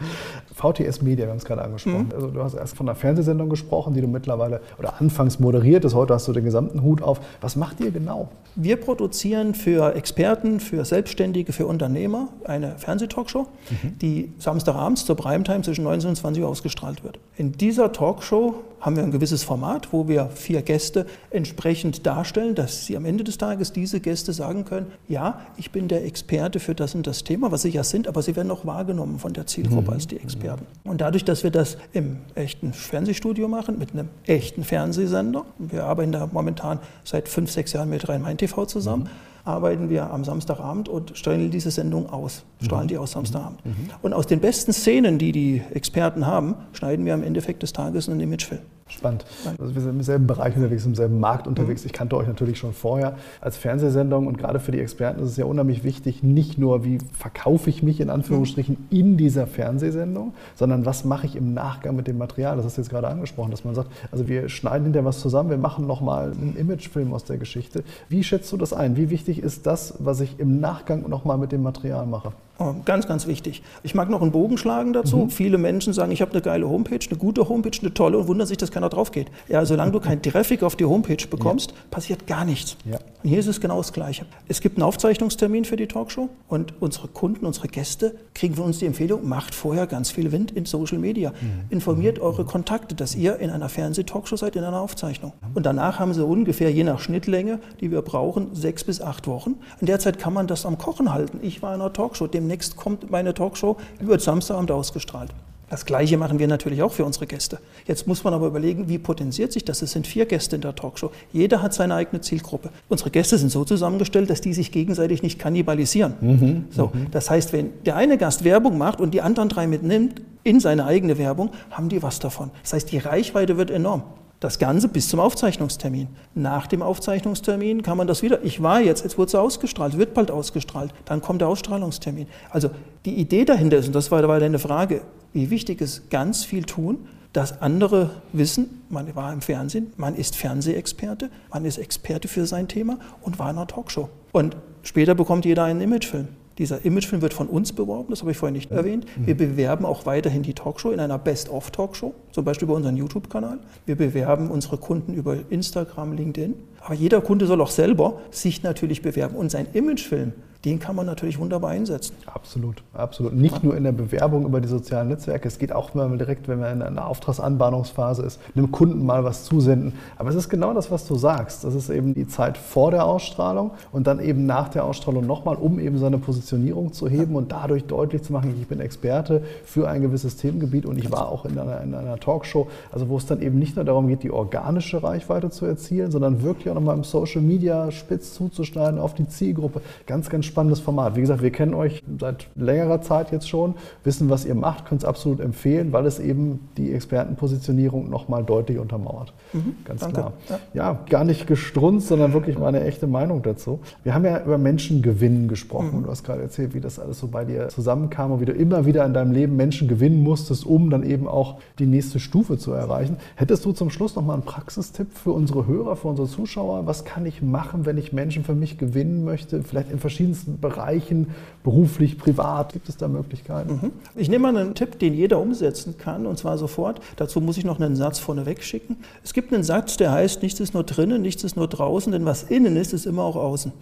VTS 0.56 1.02
Media, 1.02 1.26
wir 1.26 1.32
haben 1.32 1.38
es 1.38 1.46
gerade 1.46 1.62
angesprochen. 1.62 2.08
Mhm. 2.08 2.14
Also 2.14 2.28
du 2.28 2.44
hast 2.44 2.54
erst 2.54 2.76
von 2.76 2.90
einer 2.90 2.96
Fernsehsendung 2.96 3.50
gesprochen, 3.50 3.94
die 3.94 4.02
du 4.02 4.08
mittlerweile 4.08 4.62
oder 4.78 5.00
anfangs 5.00 5.40
moderiert 5.40 5.86
hast. 5.86 5.94
Heute 5.94 6.14
hast 6.14 6.28
du 6.28 6.34
den 6.34 6.44
gesamten 6.44 6.82
Hut 6.82 7.02
auf. 7.02 7.22
Was 7.40 7.56
macht 7.56 7.80
ihr 7.80 7.92
genau? 7.92 8.30
Wir 8.56 8.76
produzieren 8.78 9.54
für 9.54 9.96
Experten, 9.96 10.60
für 10.60 10.84
Selbstständige, 10.84 11.54
für 11.54 11.68
Unternehmer 11.68 12.30
eine 12.44 12.78
Fernsehtalkshow, 12.78 13.48
mhm. 13.70 14.00
die 14.00 14.34
samstagabends 14.38 15.06
zur 15.06 15.16
Primetime 15.16 15.62
zwischen 15.62 15.84
19 15.86 16.10
und 16.10 16.16
20 16.16 16.44
Uhr 16.44 16.50
ausgestrahlt 16.50 17.04
wird. 17.04 17.20
In 17.38 17.54
dieser 17.54 17.92
Talkshow 17.92 18.56
haben 18.86 18.96
wir 18.96 19.04
ein 19.04 19.10
gewisses 19.10 19.44
Format, 19.44 19.92
wo 19.92 20.08
wir 20.08 20.30
vier 20.30 20.62
Gäste 20.62 21.08
entsprechend 21.32 22.06
darstellen, 22.06 22.54
dass 22.54 22.86
sie 22.86 22.96
am 22.96 23.06
Ende 23.06 23.24
des 23.24 23.40
Tages 23.40 23.74
diese 23.74 24.00
Gäste 24.00 24.32
sagen 24.32 24.64
können, 24.64 24.92
ja, 25.08 25.42
ich 25.58 25.72
bin 25.72 25.88
der 25.88 26.06
Experte 26.06 26.60
für 26.60 26.76
das 26.76 26.94
und 26.94 27.08
das 27.08 27.24
Thema, 27.24 27.52
was 27.52 27.64
sie 27.64 27.70
ja 27.70 27.84
sind, 27.84 28.08
aber 28.08 28.22
sie 28.22 28.36
werden 28.36 28.52
auch 28.52 28.64
wahrgenommen 28.64 29.18
von 29.18 29.34
der 29.34 29.48
Zielgruppe 29.48 29.90
mhm. 29.90 29.94
als 29.94 30.06
die 30.06 30.18
Experten. 30.18 30.68
Und 30.84 31.02
dadurch, 31.02 31.26
dass 31.26 31.44
wir 31.44 31.50
das 31.50 31.78
im 31.94 32.18
echten 32.36 32.74
Fernsehstudio 32.74 33.48
machen, 33.48 33.80
mit 33.80 33.94
einem 33.94 34.10
echten 34.28 34.64
Fernsehsender, 34.64 35.46
wir 35.58 35.86
arbeiten 35.86 36.12
da 36.12 36.30
momentan 36.32 36.80
seit 37.04 37.28
fünf, 37.28 37.50
sechs 37.50 37.74
Jahren 37.74 37.90
mit 37.90 38.08
Rhein-Main-TV 38.08 38.68
zusammen, 38.68 39.06
mhm 39.06 39.36
arbeiten 39.46 39.90
wir 39.90 40.12
am 40.12 40.24
Samstagabend 40.24 40.90
und 40.90 41.16
stellen 41.18 41.52
diese 41.52 41.72
Sendung 41.72 42.10
aus, 42.10 42.44
strahlen 42.62 42.86
mhm. 42.86 42.90
die 42.90 42.98
aus 42.98 43.12
Samstagabend. 43.12 43.64
Mhm. 43.64 43.90
Und 44.02 44.14
aus 44.14 44.26
den 44.28 44.40
besten 44.40 44.74
Szenen, 44.74 45.20
die 45.20 45.32
die 45.32 45.62
Experten 45.72 46.26
haben, 46.26 46.56
schneiden 46.74 47.06
wir 47.06 47.14
am 47.14 47.24
Endeffekt 47.24 47.64
des 47.64 47.72
Tages 47.72 48.10
einen 48.10 48.20
Imagefilm. 48.20 48.62
Spannend. 48.88 49.26
Also 49.60 49.74
wir 49.74 49.82
sind 49.82 49.92
im 49.96 50.04
selben 50.04 50.28
Bereich 50.28 50.56
unterwegs, 50.56 50.86
im 50.86 50.94
selben 50.94 51.20
Markt 51.20 51.48
unterwegs. 51.48 51.82
Mhm. 51.82 51.88
Ich 51.88 51.94
kannte 51.94 52.16
euch 52.18 52.28
natürlich 52.28 52.60
schon 52.60 52.72
vorher 52.72 53.18
als 53.42 53.58
Fernsehsendung 53.58 54.28
und 54.28 54.38
gerade 54.38 54.60
für 54.60 54.72
die 54.72 54.80
Experten 54.80 55.24
ist 55.24 55.32
es 55.32 55.38
ja 55.38 55.46
unheimlich 55.46 55.84
wichtig, 55.84 56.22
nicht 56.22 56.60
nur, 56.60 56.84
wie 56.86 57.00
verkaufe 57.12 57.68
ich 57.72 57.82
mich 57.82 58.00
in 58.00 58.12
Anführungsstrichen 58.12 58.78
mhm. 58.78 58.98
in 58.98 59.18
dieser 59.18 59.48
Fernsehsendung, 59.48 60.34
sondern 60.54 60.86
was 60.86 61.04
mache 61.04 61.26
ich 61.26 61.36
im 61.36 61.56
Nachgang 61.56 61.96
mit 61.96 62.06
dem 62.06 62.20
Material. 62.20 62.58
Das 62.58 62.66
hast 62.66 62.78
du 62.78 62.82
jetzt 62.82 62.92
gerade 62.92 63.08
angesprochen, 63.08 63.50
dass 63.50 63.66
man 63.66 63.74
sagt, 63.74 63.90
also 64.12 64.28
wir 64.28 64.50
schneiden 64.50 64.84
hinterher 64.84 65.06
was 65.06 65.20
zusammen, 65.20 65.50
wir 65.50 65.58
machen 65.58 65.88
nochmal 65.88 66.32
einen 66.32 66.56
Imagefilm 66.56 67.12
aus 67.12 67.24
der 67.24 67.38
Geschichte. 67.38 67.84
Wie 68.08 68.24
schätzt 68.24 68.52
du 68.52 68.58
das 68.58 68.72
ein? 68.72 68.98
Wie 68.98 69.10
wichtig 69.10 69.40
ist 69.40 69.66
das, 69.66 69.96
was 69.98 70.20
ich 70.20 70.40
im 70.40 70.60
Nachgang 70.60 71.10
nochmal 71.10 71.40
mit 71.40 71.52
dem 71.52 71.64
Material 71.64 72.06
mache? 72.06 72.34
Oh, 72.58 72.74
ganz, 72.86 73.06
ganz 73.06 73.28
wichtig. 73.28 73.62
Ich 73.84 73.96
mag 73.96 74.10
noch 74.10 74.22
einen 74.22 74.32
Bogen 74.32 74.58
schlagen 74.58 74.94
dazu. 74.94 75.18
Mhm. 75.18 75.30
Viele 75.30 75.58
Menschen 75.58 75.92
sagen, 75.92 76.12
ich 76.12 76.22
habe 76.22 76.32
eine 76.32 76.42
geile 76.42 76.70
Homepage, 76.70 77.00
eine 77.10 77.20
gute 77.20 77.50
Homepage, 77.50 77.78
eine 77.82 77.94
tolle 77.94 78.18
und 78.18 78.28
wundern 78.28 78.48
sich, 78.48 78.58
dass 78.58 78.72
keiner 78.72 78.88
drauf 78.88 79.12
geht. 79.12 79.28
Ja, 79.50 79.66
solange 79.66 79.92
du 79.92 80.00
keinen 80.00 80.22
Traffic 80.22 80.64
auf 80.64 80.78
die 80.78 80.86
Homepage 80.86 81.28
bekommst, 81.30 81.72
ja. 81.72 81.78
passiert 81.92 82.28
gar 82.28 82.46
nichts. 82.46 82.78
Ja. 82.86 82.98
Und 83.24 83.30
hier 83.30 83.40
ist 83.40 83.48
es 83.48 83.60
genau 83.60 83.78
das 83.78 83.92
Gleiche. 83.92 84.26
Es 84.48 84.62
gibt 84.62 84.78
einen 84.78 84.84
Aufzeichnungstermin 84.84 85.66
für 85.66 85.76
die 85.76 85.88
Talkshow 85.88 86.30
und 86.48 86.74
unsere 86.80 87.10
Kunden, 87.10 87.46
unsere 87.46 87.68
Gäste 87.68 88.16
kriegen 88.34 88.56
von 88.56 88.66
uns 88.66 88.80
die 88.80 88.86
Empfehlung, 88.86 89.28
macht 89.28 89.54
vorher 89.54 89.86
ganz 89.86 90.12
viel 90.12 90.32
Wind 90.32 90.52
in 90.52 90.66
Social 90.66 90.98
Media. 90.98 91.32
Mhm. 91.32 91.66
Informiert 91.70 92.20
mhm. 92.20 92.24
eure 92.24 92.46
Kontakte, 92.46 92.96
dass 92.96 93.16
ihr 93.16 93.38
in 93.40 93.50
einer 93.50 93.68
Fernseh-Talkshow 93.68 94.38
seid, 94.38 94.56
in 94.56 94.64
einer 94.64 94.80
Aufzeichnung. 94.80 95.34
Und 95.54 95.66
danach 95.66 96.00
haben 96.00 96.14
sie 96.14 96.24
ungefähr, 96.24 96.72
je 96.72 96.86
nach 96.86 97.00
Schnittlänge, 97.00 97.60
die 97.82 97.92
wir 97.92 98.02
brauchen, 98.02 98.56
sechs 98.56 98.86
bis 98.86 99.02
acht 99.02 99.28
Wochen. 99.28 99.56
In 99.82 99.88
der 99.88 100.00
Zeit 100.00 100.20
kann 100.20 100.34
man 100.34 100.48
das 100.48 100.66
am 100.66 100.78
Kochen 100.78 101.12
halten. 101.14 101.40
Ich 101.42 101.62
war 101.62 101.76
in 101.76 101.82
einer 101.82 101.92
Talkshow, 101.92 102.28
dem 102.28 102.45
demnächst 102.46 102.76
kommt 102.76 103.10
meine 103.10 103.34
Talkshow, 103.34 103.78
die 104.00 104.08
wird 104.08 104.22
Samstagabend 104.22 104.72
ausgestrahlt. 104.72 105.32
Das 105.68 105.86
Gleiche 105.86 106.16
machen 106.18 106.38
wir 106.38 106.48
natürlich 106.48 106.84
auch 106.84 106.92
für 106.92 107.04
unsere 107.04 107.26
Gäste. 107.26 107.58
Jetzt 107.88 108.06
muss 108.06 108.24
man 108.24 108.36
aber 108.36 108.46
überlegen, 108.46 108.88
wie 108.88 109.00
potenziert 109.00 109.52
sich 109.52 109.66
das? 109.66 109.82
Es 109.82 109.94
sind 109.94 110.06
vier 110.06 110.28
Gäste 110.28 110.58
in 110.58 110.62
der 110.62 110.76
Talkshow. 110.76 111.10
Jeder 111.34 111.64
hat 111.64 111.74
seine 111.74 111.96
eigene 111.96 112.22
Zielgruppe. 112.22 112.70
Unsere 112.88 113.10
Gäste 113.10 113.40
sind 113.40 113.50
so 113.50 113.66
zusammengestellt, 113.66 114.30
dass 114.30 114.42
die 114.42 114.54
sich 114.54 114.72
gegenseitig 114.72 115.24
nicht 115.24 115.40
kannibalisieren. 115.40 116.14
Mhm, 116.22 116.66
so, 116.70 116.92
mhm. 116.94 117.08
Das 117.10 117.32
heißt, 117.32 117.52
wenn 117.52 117.72
der 117.84 117.96
eine 117.96 118.20
Gast 118.20 118.44
Werbung 118.44 118.78
macht 118.78 119.02
und 119.02 119.16
die 119.16 119.22
anderen 119.22 119.50
drei 119.50 119.66
mitnimmt 119.66 120.22
in 120.44 120.60
seine 120.60 120.86
eigene 120.86 121.18
Werbung, 121.18 121.50
haben 121.72 121.90
die 121.90 122.04
was 122.04 122.20
davon. 122.20 122.52
Das 122.62 122.74
heißt, 122.74 122.92
die 122.92 123.00
Reichweite 123.00 123.58
wird 123.58 123.72
enorm. 123.72 124.04
Das 124.40 124.60
Ganze 124.60 124.90
bis 124.90 125.08
zum 125.08 125.20
Aufzeichnungstermin. 125.20 126.08
Nach 126.34 126.68
dem 126.68 126.82
Aufzeichnungstermin 126.82 127.82
kann 127.84 127.98
man 127.98 128.06
das 128.06 128.22
wieder. 128.22 128.44
Ich 128.44 128.62
war 128.62 128.82
jetzt, 128.82 129.04
jetzt 129.04 129.18
wurde 129.18 129.30
es 129.30 129.36
ausgestrahlt, 129.36 129.98
wird 129.98 130.14
bald 130.14 130.30
ausgestrahlt. 130.30 130.94
Dann 131.06 131.22
kommt 131.22 131.42
der 131.42 131.48
Ausstrahlungstermin. 131.48 132.28
Also 132.50 132.70
die 133.06 133.16
Idee 133.16 133.46
dahinter 133.46 133.78
ist, 133.78 133.88
und 133.88 133.96
das 133.96 134.12
war, 134.12 134.28
war 134.28 134.40
deine 134.40 134.60
Frage, 134.60 135.02
wie 135.34 135.50
wichtig 135.50 135.82
ist 135.82 136.10
ganz 136.10 136.44
viel 136.44 136.64
tun, 136.64 137.08
dass 137.36 137.62
andere 137.62 138.12
wissen, 138.32 138.82
man 138.90 139.14
war 139.16 139.34
im 139.34 139.42
Fernsehen, 139.42 139.92
man 139.98 140.16
ist 140.16 140.36
Fernsehexperte, 140.38 141.30
man 141.52 141.66
ist 141.66 141.78
Experte 141.78 142.28
für 142.28 142.46
sein 142.46 142.70
Thema 142.70 142.98
und 143.22 143.40
war 143.40 143.50
in 143.50 143.58
einer 143.58 143.68
Talkshow. 143.68 144.10
Und 144.32 144.56
später 144.84 145.16
bekommt 145.16 145.44
jeder 145.44 145.66
einen 145.66 145.82
Imagefilm. 145.82 146.30
Dieser 146.58 146.86
Imagefilm 146.86 147.22
wird 147.22 147.34
von 147.34 147.48
uns 147.48 147.74
beworben, 147.74 148.10
das 148.10 148.22
habe 148.22 148.32
ich 148.32 148.38
vorhin 148.38 148.54
nicht 148.54 148.72
mhm. 148.72 148.78
erwähnt. 148.78 149.06
Wir 149.18 149.36
bewerben 149.36 149.86
auch 149.86 150.06
weiterhin 150.06 150.42
die 150.42 150.54
Talkshow 150.54 150.92
in 150.92 151.00
einer 151.00 151.18
Best-of-Talkshow, 151.18 152.14
zum 152.32 152.46
Beispiel 152.46 152.68
über 152.68 152.76
unseren 152.76 152.96
YouTube-Kanal. 152.96 153.60
Wir 153.86 153.96
bewerben 153.96 154.50
unsere 154.50 154.78
Kunden 154.78 155.14
über 155.14 155.38
Instagram, 155.50 156.14
LinkedIn. 156.14 156.56
Aber 156.80 156.94
jeder 156.94 157.22
Kunde 157.22 157.46
soll 157.48 157.62
auch 157.62 157.72
selber 157.72 158.22
sich 158.32 158.64
natürlich 158.64 159.02
bewerben. 159.02 159.36
Und 159.36 159.52
sein 159.52 159.68
Imagefilm, 159.74 160.34
den 160.66 160.80
kann 160.80 160.96
man 160.96 161.06
natürlich 161.06 161.38
wunderbar 161.38 161.70
einsetzen. 161.70 162.16
Absolut, 162.26 162.82
absolut. 162.94 163.34
Nicht 163.34 163.64
nur 163.64 163.78
in 163.78 163.84
der 163.84 163.92
Bewerbung 163.92 164.46
über 164.46 164.60
die 164.60 164.68
sozialen 164.68 165.10
Netzwerke, 165.10 165.48
es 165.48 165.60
geht 165.60 165.72
auch 165.72 165.94
mal 165.94 166.18
direkt, 166.18 166.48
wenn 166.48 166.60
man 166.60 166.74
in 166.74 166.82
einer 166.82 167.08
Auftragsanbahnungsphase 167.08 168.24
ist, 168.24 168.40
einem 168.56 168.72
Kunden 168.72 169.06
mal 169.06 169.24
was 169.24 169.44
zusenden. 169.44 169.94
Aber 170.18 170.30
es 170.30 170.36
ist 170.36 170.50
genau 170.50 170.74
das, 170.74 170.90
was 170.90 171.08
du 171.08 171.16
sagst. 171.16 171.64
Das 171.64 171.76
ist 171.76 171.90
eben 171.90 172.16
die 172.16 172.28
Zeit 172.28 172.58
vor 172.58 172.90
der 172.90 173.06
Ausstrahlung 173.06 173.72
und 173.92 174.08
dann 174.08 174.20
eben 174.20 174.48
nach 174.48 174.70
der 174.70 174.86
Ausstrahlung 174.86 175.28
nochmal, 175.28 175.56
um 175.56 175.80
eben 175.80 176.00
seine 176.00 176.18
Positionierung 176.18 176.94
zu 176.94 177.08
heben 177.08 177.36
und 177.36 177.52
dadurch 177.52 177.86
deutlich 177.86 178.24
zu 178.24 178.34
machen, 178.34 178.56
ich 178.60 178.68
bin 178.68 178.80
Experte 178.80 179.44
für 179.64 179.88
ein 179.88 180.02
gewisses 180.02 180.36
Themengebiet 180.38 180.88
und 180.88 180.98
ich 180.98 181.12
war 181.12 181.30
auch 181.30 181.46
in 181.46 181.60
einer, 181.60 181.82
in 181.82 181.94
einer 181.94 182.20
Talkshow, 182.20 182.68
also 182.92 183.08
wo 183.10 183.18
es 183.18 183.28
dann 183.28 183.42
eben 183.42 183.60
nicht 183.60 183.76
nur 183.76 183.86
darum 183.86 184.08
geht, 184.08 184.24
die 184.24 184.32
organische 184.32 185.04
Reichweite 185.04 185.52
zu 185.52 185.68
erzielen, 185.68 186.10
sondern 186.10 186.42
wirklich 186.42 186.72
auch 186.72 186.76
nochmal 186.76 186.98
im 186.98 187.04
Social 187.04 187.42
Media 187.42 187.92
spitz 187.92 188.34
zuzuschneiden 188.34 189.00
auf 189.00 189.14
die 189.14 189.28
Zielgruppe. 189.28 189.82
Ganz, 190.08 190.30
ganz 190.30 190.46
spannendes 190.56 190.80
Format. 190.80 191.18
Wie 191.18 191.20
gesagt, 191.20 191.42
wir 191.42 191.52
kennen 191.52 191.74
euch 191.74 192.02
seit 192.18 192.48
längerer 192.56 193.02
Zeit 193.02 193.30
jetzt 193.34 193.50
schon, 193.50 193.74
wissen, 194.06 194.30
was 194.30 194.46
ihr 194.46 194.56
macht, 194.56 194.86
können 194.86 195.00
es 195.00 195.04
absolut 195.04 195.42
empfehlen, 195.42 195.92
weil 195.92 196.06
es 196.06 196.18
eben 196.18 196.70
die 196.78 196.94
Expertenpositionierung 196.94 198.10
nochmal 198.10 198.46
deutlich 198.46 198.80
untermauert. 198.80 199.34
Mhm, 199.52 199.76
Ganz 199.84 200.00
danke. 200.00 200.16
klar. 200.16 200.34
Ja. 200.48 200.60
ja. 200.74 201.00
gar 201.10 201.26
nicht 201.26 201.46
gestrunzt, 201.46 202.08
sondern 202.08 202.32
wirklich 202.32 202.58
meine 202.58 202.86
echte 202.86 203.06
Meinung 203.06 203.42
dazu. 203.42 203.82
Wir 204.04 204.16
haben 204.16 204.24
ja 204.24 204.42
über 204.46 204.58
Menschengewinn 204.58 205.50
gesprochen. 205.50 206.00
Mhm. 206.00 206.04
Du 206.04 206.10
hast 206.10 206.24
gerade 206.24 206.44
erzählt, 206.44 206.74
wie 206.74 206.80
das 206.80 207.00
alles 207.00 207.20
so 207.20 207.28
bei 207.28 207.44
dir 207.44 207.68
zusammenkam 207.68 208.32
und 208.32 208.40
wie 208.40 208.46
du 208.46 208.54
immer 208.54 208.86
wieder 208.86 209.06
in 209.06 209.14
deinem 209.14 209.34
Leben 209.34 209.58
Menschen 209.58 209.90
gewinnen 209.90 210.24
musstest, 210.24 210.66
um 210.66 210.90
dann 210.90 211.04
eben 211.04 211.28
auch 211.28 211.58
die 211.80 211.86
nächste 211.86 212.22
Stufe 212.22 212.58
zu 212.58 212.72
erreichen. 212.72 213.18
Hättest 213.36 213.66
du 213.66 213.74
zum 213.74 213.90
Schluss 213.90 214.16
nochmal 214.16 214.36
einen 214.36 214.46
Praxistipp 214.46 215.18
für 215.18 215.34
unsere 215.34 215.68
Hörer, 215.68 215.98
für 215.98 216.08
unsere 216.08 216.30
Zuschauer? 216.30 216.88
Was 216.88 217.04
kann 217.04 217.26
ich 217.26 217.42
machen, 217.42 217.86
wenn 217.86 217.98
ich 217.98 218.14
Menschen 218.14 218.46
für 218.46 218.56
mich 218.56 218.78
gewinnen 218.78 219.26
möchte? 219.26 219.62
Vielleicht 219.62 219.92
in 219.92 220.00
verschiedensten 220.36 220.60
Bereichen, 220.60 221.28
beruflich, 221.64 222.18
privat? 222.18 222.74
Gibt 222.74 222.90
es 222.90 222.98
da 222.98 223.08
Möglichkeiten? 223.08 223.80
Mhm. 223.82 223.92
Ich 224.16 224.30
nehme 224.30 224.52
mal 224.52 224.58
einen 224.58 224.76
Tipp, 224.76 225.00
den 225.00 225.14
jeder 225.14 225.40
umsetzen 225.40 225.98
kann, 225.98 226.26
und 226.26 226.38
zwar 226.38 226.58
sofort. 226.58 227.00
Dazu 227.16 227.42
muss 227.42 227.58
ich 227.58 227.66
noch 227.66 227.80
einen 227.80 227.96
Satz 227.96 228.20
vorneweg 228.20 228.64
schicken. 228.64 228.98
Es 229.24 229.34
gibt 229.34 229.54
einen 229.54 229.64
Satz, 229.64 229.98
der 229.98 230.12
heißt, 230.12 230.44
nichts 230.44 230.60
ist 230.60 230.74
nur 230.74 230.84
drinnen, 230.84 231.22
nichts 231.22 231.44
ist 231.44 231.56
nur 231.56 231.68
draußen, 231.68 232.12
denn 232.12 232.26
was 232.26 232.44
innen 232.44 232.76
ist, 232.76 232.94
ist 232.94 233.06
immer 233.06 233.24
auch 233.24 233.36
außen. 233.36 233.72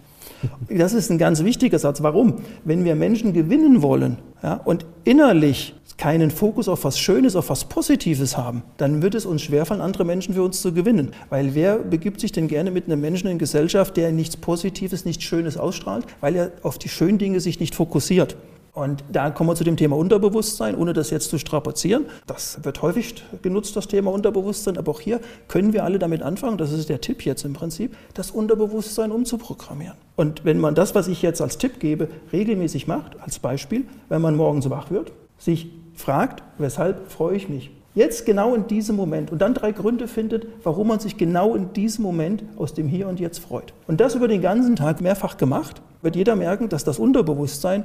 Das 0.68 0.92
ist 0.94 1.10
ein 1.10 1.18
ganz 1.18 1.42
wichtiger 1.44 1.78
Satz. 1.78 2.02
Warum? 2.02 2.36
Wenn 2.64 2.84
wir 2.84 2.94
Menschen 2.94 3.32
gewinnen 3.32 3.82
wollen 3.82 4.18
ja, 4.42 4.54
und 4.54 4.84
innerlich 5.04 5.74
keinen 5.96 6.30
Fokus 6.30 6.68
auf 6.68 6.84
was 6.84 6.98
Schönes, 6.98 7.36
auf 7.36 7.50
was 7.50 7.64
Positives 7.64 8.36
haben, 8.36 8.62
dann 8.76 9.02
wird 9.02 9.14
es 9.14 9.26
uns 9.26 9.42
schwerfallen, 9.42 9.80
andere 9.80 10.04
Menschen 10.04 10.34
für 10.34 10.42
uns 10.42 10.60
zu 10.60 10.72
gewinnen. 10.72 11.12
Weil 11.30 11.54
wer 11.54 11.78
begibt 11.78 12.20
sich 12.20 12.32
denn 12.32 12.48
gerne 12.48 12.70
mit 12.70 12.86
einem 12.86 13.00
Menschen 13.00 13.28
in 13.28 13.38
Gesellschaft, 13.38 13.96
der 13.96 14.12
nichts 14.12 14.36
Positives, 14.36 15.04
nichts 15.04 15.24
Schönes 15.24 15.56
ausstrahlt, 15.56 16.06
weil 16.20 16.36
er 16.36 16.52
auf 16.62 16.78
die 16.78 16.88
schönen 16.88 17.18
Dinge 17.18 17.40
sich 17.40 17.60
nicht 17.60 17.74
fokussiert. 17.74 18.36
Und 18.74 19.04
da 19.12 19.30
kommen 19.30 19.50
wir 19.50 19.54
zu 19.54 19.62
dem 19.62 19.76
Thema 19.76 19.96
Unterbewusstsein, 19.96 20.74
ohne 20.74 20.92
das 20.92 21.10
jetzt 21.10 21.30
zu 21.30 21.38
strapazieren. 21.38 22.06
Das 22.26 22.64
wird 22.64 22.82
häufig 22.82 23.14
genutzt, 23.40 23.76
das 23.76 23.86
Thema 23.86 24.10
Unterbewusstsein, 24.10 24.76
aber 24.78 24.90
auch 24.90 25.00
hier 25.00 25.20
können 25.46 25.72
wir 25.72 25.84
alle 25.84 26.00
damit 26.00 26.22
anfangen, 26.22 26.58
das 26.58 26.72
ist 26.72 26.88
der 26.88 27.00
Tipp 27.00 27.24
jetzt 27.24 27.44
im 27.44 27.52
Prinzip, 27.52 27.96
das 28.14 28.32
Unterbewusstsein 28.32 29.12
umzuprogrammieren. 29.12 29.96
Und 30.16 30.44
wenn 30.44 30.58
man 30.58 30.74
das, 30.74 30.96
was 30.96 31.06
ich 31.06 31.22
jetzt 31.22 31.40
als 31.40 31.56
Tipp 31.56 31.78
gebe, 31.78 32.08
regelmäßig 32.32 32.88
macht, 32.88 33.20
als 33.20 33.38
Beispiel, 33.38 33.84
wenn 34.08 34.20
man 34.20 34.34
morgens 34.34 34.68
wach 34.68 34.90
wird, 34.90 35.12
sich 35.38 35.68
fragt, 35.94 36.42
weshalb 36.58 37.10
freue 37.10 37.36
ich 37.36 37.48
mich? 37.48 37.70
Jetzt 37.94 38.26
genau 38.26 38.54
in 38.54 38.66
diesem 38.66 38.96
Moment 38.96 39.30
und 39.30 39.40
dann 39.40 39.54
drei 39.54 39.70
Gründe 39.70 40.08
findet, 40.08 40.46
warum 40.64 40.88
man 40.88 40.98
sich 40.98 41.16
genau 41.16 41.54
in 41.54 41.72
diesem 41.72 42.02
Moment 42.02 42.42
aus 42.56 42.74
dem 42.74 42.88
Hier 42.88 43.06
und 43.06 43.20
Jetzt 43.20 43.38
freut. 43.38 43.72
Und 43.86 44.00
das 44.00 44.16
über 44.16 44.26
den 44.26 44.42
ganzen 44.42 44.74
Tag 44.74 45.00
mehrfach 45.00 45.36
gemacht, 45.36 45.80
wird 46.02 46.16
jeder 46.16 46.34
merken, 46.34 46.68
dass 46.68 46.82
das 46.82 46.98
Unterbewusstsein 46.98 47.84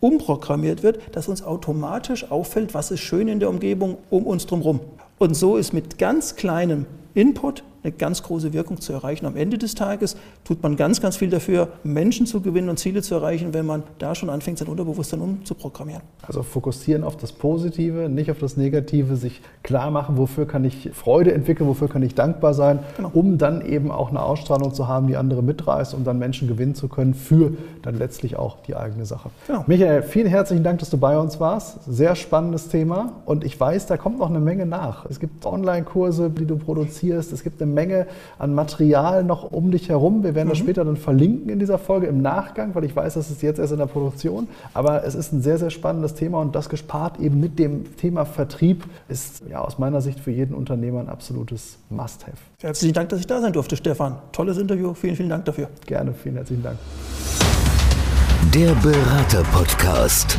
umprogrammiert 0.00 0.82
wird, 0.82 1.16
dass 1.16 1.28
uns 1.28 1.42
automatisch 1.42 2.30
auffällt, 2.30 2.74
was 2.74 2.90
ist 2.90 3.00
schön 3.00 3.28
in 3.28 3.40
der 3.40 3.48
Umgebung 3.48 3.96
um 4.10 4.26
uns 4.26 4.46
drumherum. 4.46 4.80
Und 5.18 5.34
so 5.34 5.56
ist 5.56 5.72
mit 5.72 5.98
ganz 5.98 6.36
kleinem 6.36 6.84
Input 7.14 7.64
eine 7.86 7.94
ganz 7.94 8.22
große 8.22 8.52
Wirkung 8.52 8.80
zu 8.80 8.92
erreichen. 8.92 9.26
Am 9.26 9.36
Ende 9.36 9.58
des 9.58 9.74
Tages 9.74 10.16
tut 10.44 10.62
man 10.62 10.76
ganz, 10.76 11.00
ganz 11.00 11.16
viel 11.16 11.30
dafür, 11.30 11.68
Menschen 11.84 12.26
zu 12.26 12.40
gewinnen 12.40 12.68
und 12.68 12.78
Ziele 12.78 13.00
zu 13.00 13.14
erreichen, 13.14 13.54
wenn 13.54 13.64
man 13.64 13.84
da 13.98 14.14
schon 14.14 14.28
anfängt, 14.28 14.58
sein 14.58 14.68
Unterbewusstsein 14.68 15.20
umzuprogrammieren. 15.20 16.02
Also 16.26 16.42
fokussieren 16.42 17.04
auf 17.04 17.16
das 17.16 17.32
Positive, 17.32 18.08
nicht 18.08 18.30
auf 18.30 18.38
das 18.38 18.56
Negative, 18.56 19.16
sich 19.16 19.40
klar 19.62 19.90
machen, 19.90 20.16
wofür 20.16 20.46
kann 20.46 20.64
ich 20.64 20.90
Freude 20.92 21.32
entwickeln, 21.32 21.68
wofür 21.68 21.88
kann 21.88 22.02
ich 22.02 22.14
dankbar 22.14 22.54
sein, 22.54 22.80
genau. 22.96 23.10
um 23.12 23.38
dann 23.38 23.64
eben 23.64 23.92
auch 23.92 24.10
eine 24.10 24.22
Ausstrahlung 24.22 24.74
zu 24.74 24.88
haben, 24.88 25.06
die 25.06 25.16
andere 25.16 25.42
mitreißt, 25.42 25.94
um 25.94 26.02
dann 26.02 26.18
Menschen 26.18 26.48
gewinnen 26.48 26.74
zu 26.74 26.88
können 26.88 27.14
für 27.14 27.52
dann 27.82 27.96
letztlich 27.96 28.36
auch 28.36 28.56
die 28.66 28.74
eigene 28.74 29.06
Sache. 29.06 29.30
Genau. 29.46 29.64
Michael, 29.68 30.02
vielen 30.02 30.26
herzlichen 30.26 30.64
Dank, 30.64 30.80
dass 30.80 30.90
du 30.90 30.98
bei 30.98 31.16
uns 31.16 31.38
warst. 31.38 31.78
Sehr 31.86 32.16
spannendes 32.16 32.68
Thema 32.68 33.12
und 33.26 33.44
ich 33.44 33.58
weiß, 33.58 33.86
da 33.86 33.96
kommt 33.96 34.18
noch 34.18 34.28
eine 34.30 34.40
Menge 34.40 34.66
nach. 34.66 35.06
Es 35.06 35.20
gibt 35.20 35.46
Online-Kurse, 35.46 36.30
die 36.30 36.46
du 36.46 36.56
produzierst, 36.56 37.32
es 37.32 37.44
gibt 37.44 37.62
eine 37.62 37.75
Menge 37.76 38.08
an 38.40 38.54
Material 38.54 39.22
noch 39.22 39.52
um 39.52 39.70
dich 39.70 39.88
herum. 39.88 40.24
Wir 40.24 40.34
werden 40.34 40.48
mhm. 40.48 40.52
das 40.52 40.58
später 40.58 40.84
dann 40.84 40.96
verlinken 40.96 41.50
in 41.50 41.60
dieser 41.60 41.78
Folge 41.78 42.08
im 42.08 42.20
Nachgang, 42.22 42.74
weil 42.74 42.82
ich 42.82 42.96
weiß, 42.96 43.14
das 43.14 43.30
ist 43.30 43.42
jetzt 43.42 43.60
erst 43.60 43.72
in 43.72 43.78
der 43.78 43.86
Produktion. 43.86 44.48
Aber 44.74 45.04
es 45.04 45.14
ist 45.14 45.32
ein 45.32 45.42
sehr, 45.42 45.58
sehr 45.58 45.70
spannendes 45.70 46.14
Thema 46.14 46.40
und 46.40 46.56
das 46.56 46.68
gespart 46.68 47.20
eben 47.20 47.38
mit 47.38 47.60
dem 47.60 47.96
Thema 47.96 48.24
Vertrieb 48.24 48.84
ist 49.08 49.42
ja 49.48 49.60
aus 49.60 49.78
meiner 49.78 50.00
Sicht 50.00 50.18
für 50.18 50.32
jeden 50.32 50.54
Unternehmer 50.54 51.00
ein 51.00 51.08
absolutes 51.08 51.78
Must-Have. 51.90 52.38
Herzlichen 52.60 52.94
Dank, 52.94 53.10
dass 53.10 53.20
ich 53.20 53.26
da 53.26 53.40
sein 53.40 53.52
durfte, 53.52 53.76
Stefan. 53.76 54.16
Tolles 54.32 54.58
Interview. 54.58 54.94
Vielen, 54.94 55.14
vielen 55.14 55.28
Dank 55.28 55.44
dafür. 55.44 55.68
Gerne, 55.86 56.12
vielen 56.14 56.36
herzlichen 56.36 56.62
Dank. 56.62 56.78
Der 58.54 58.72
Berater-Podcast. 58.76 60.38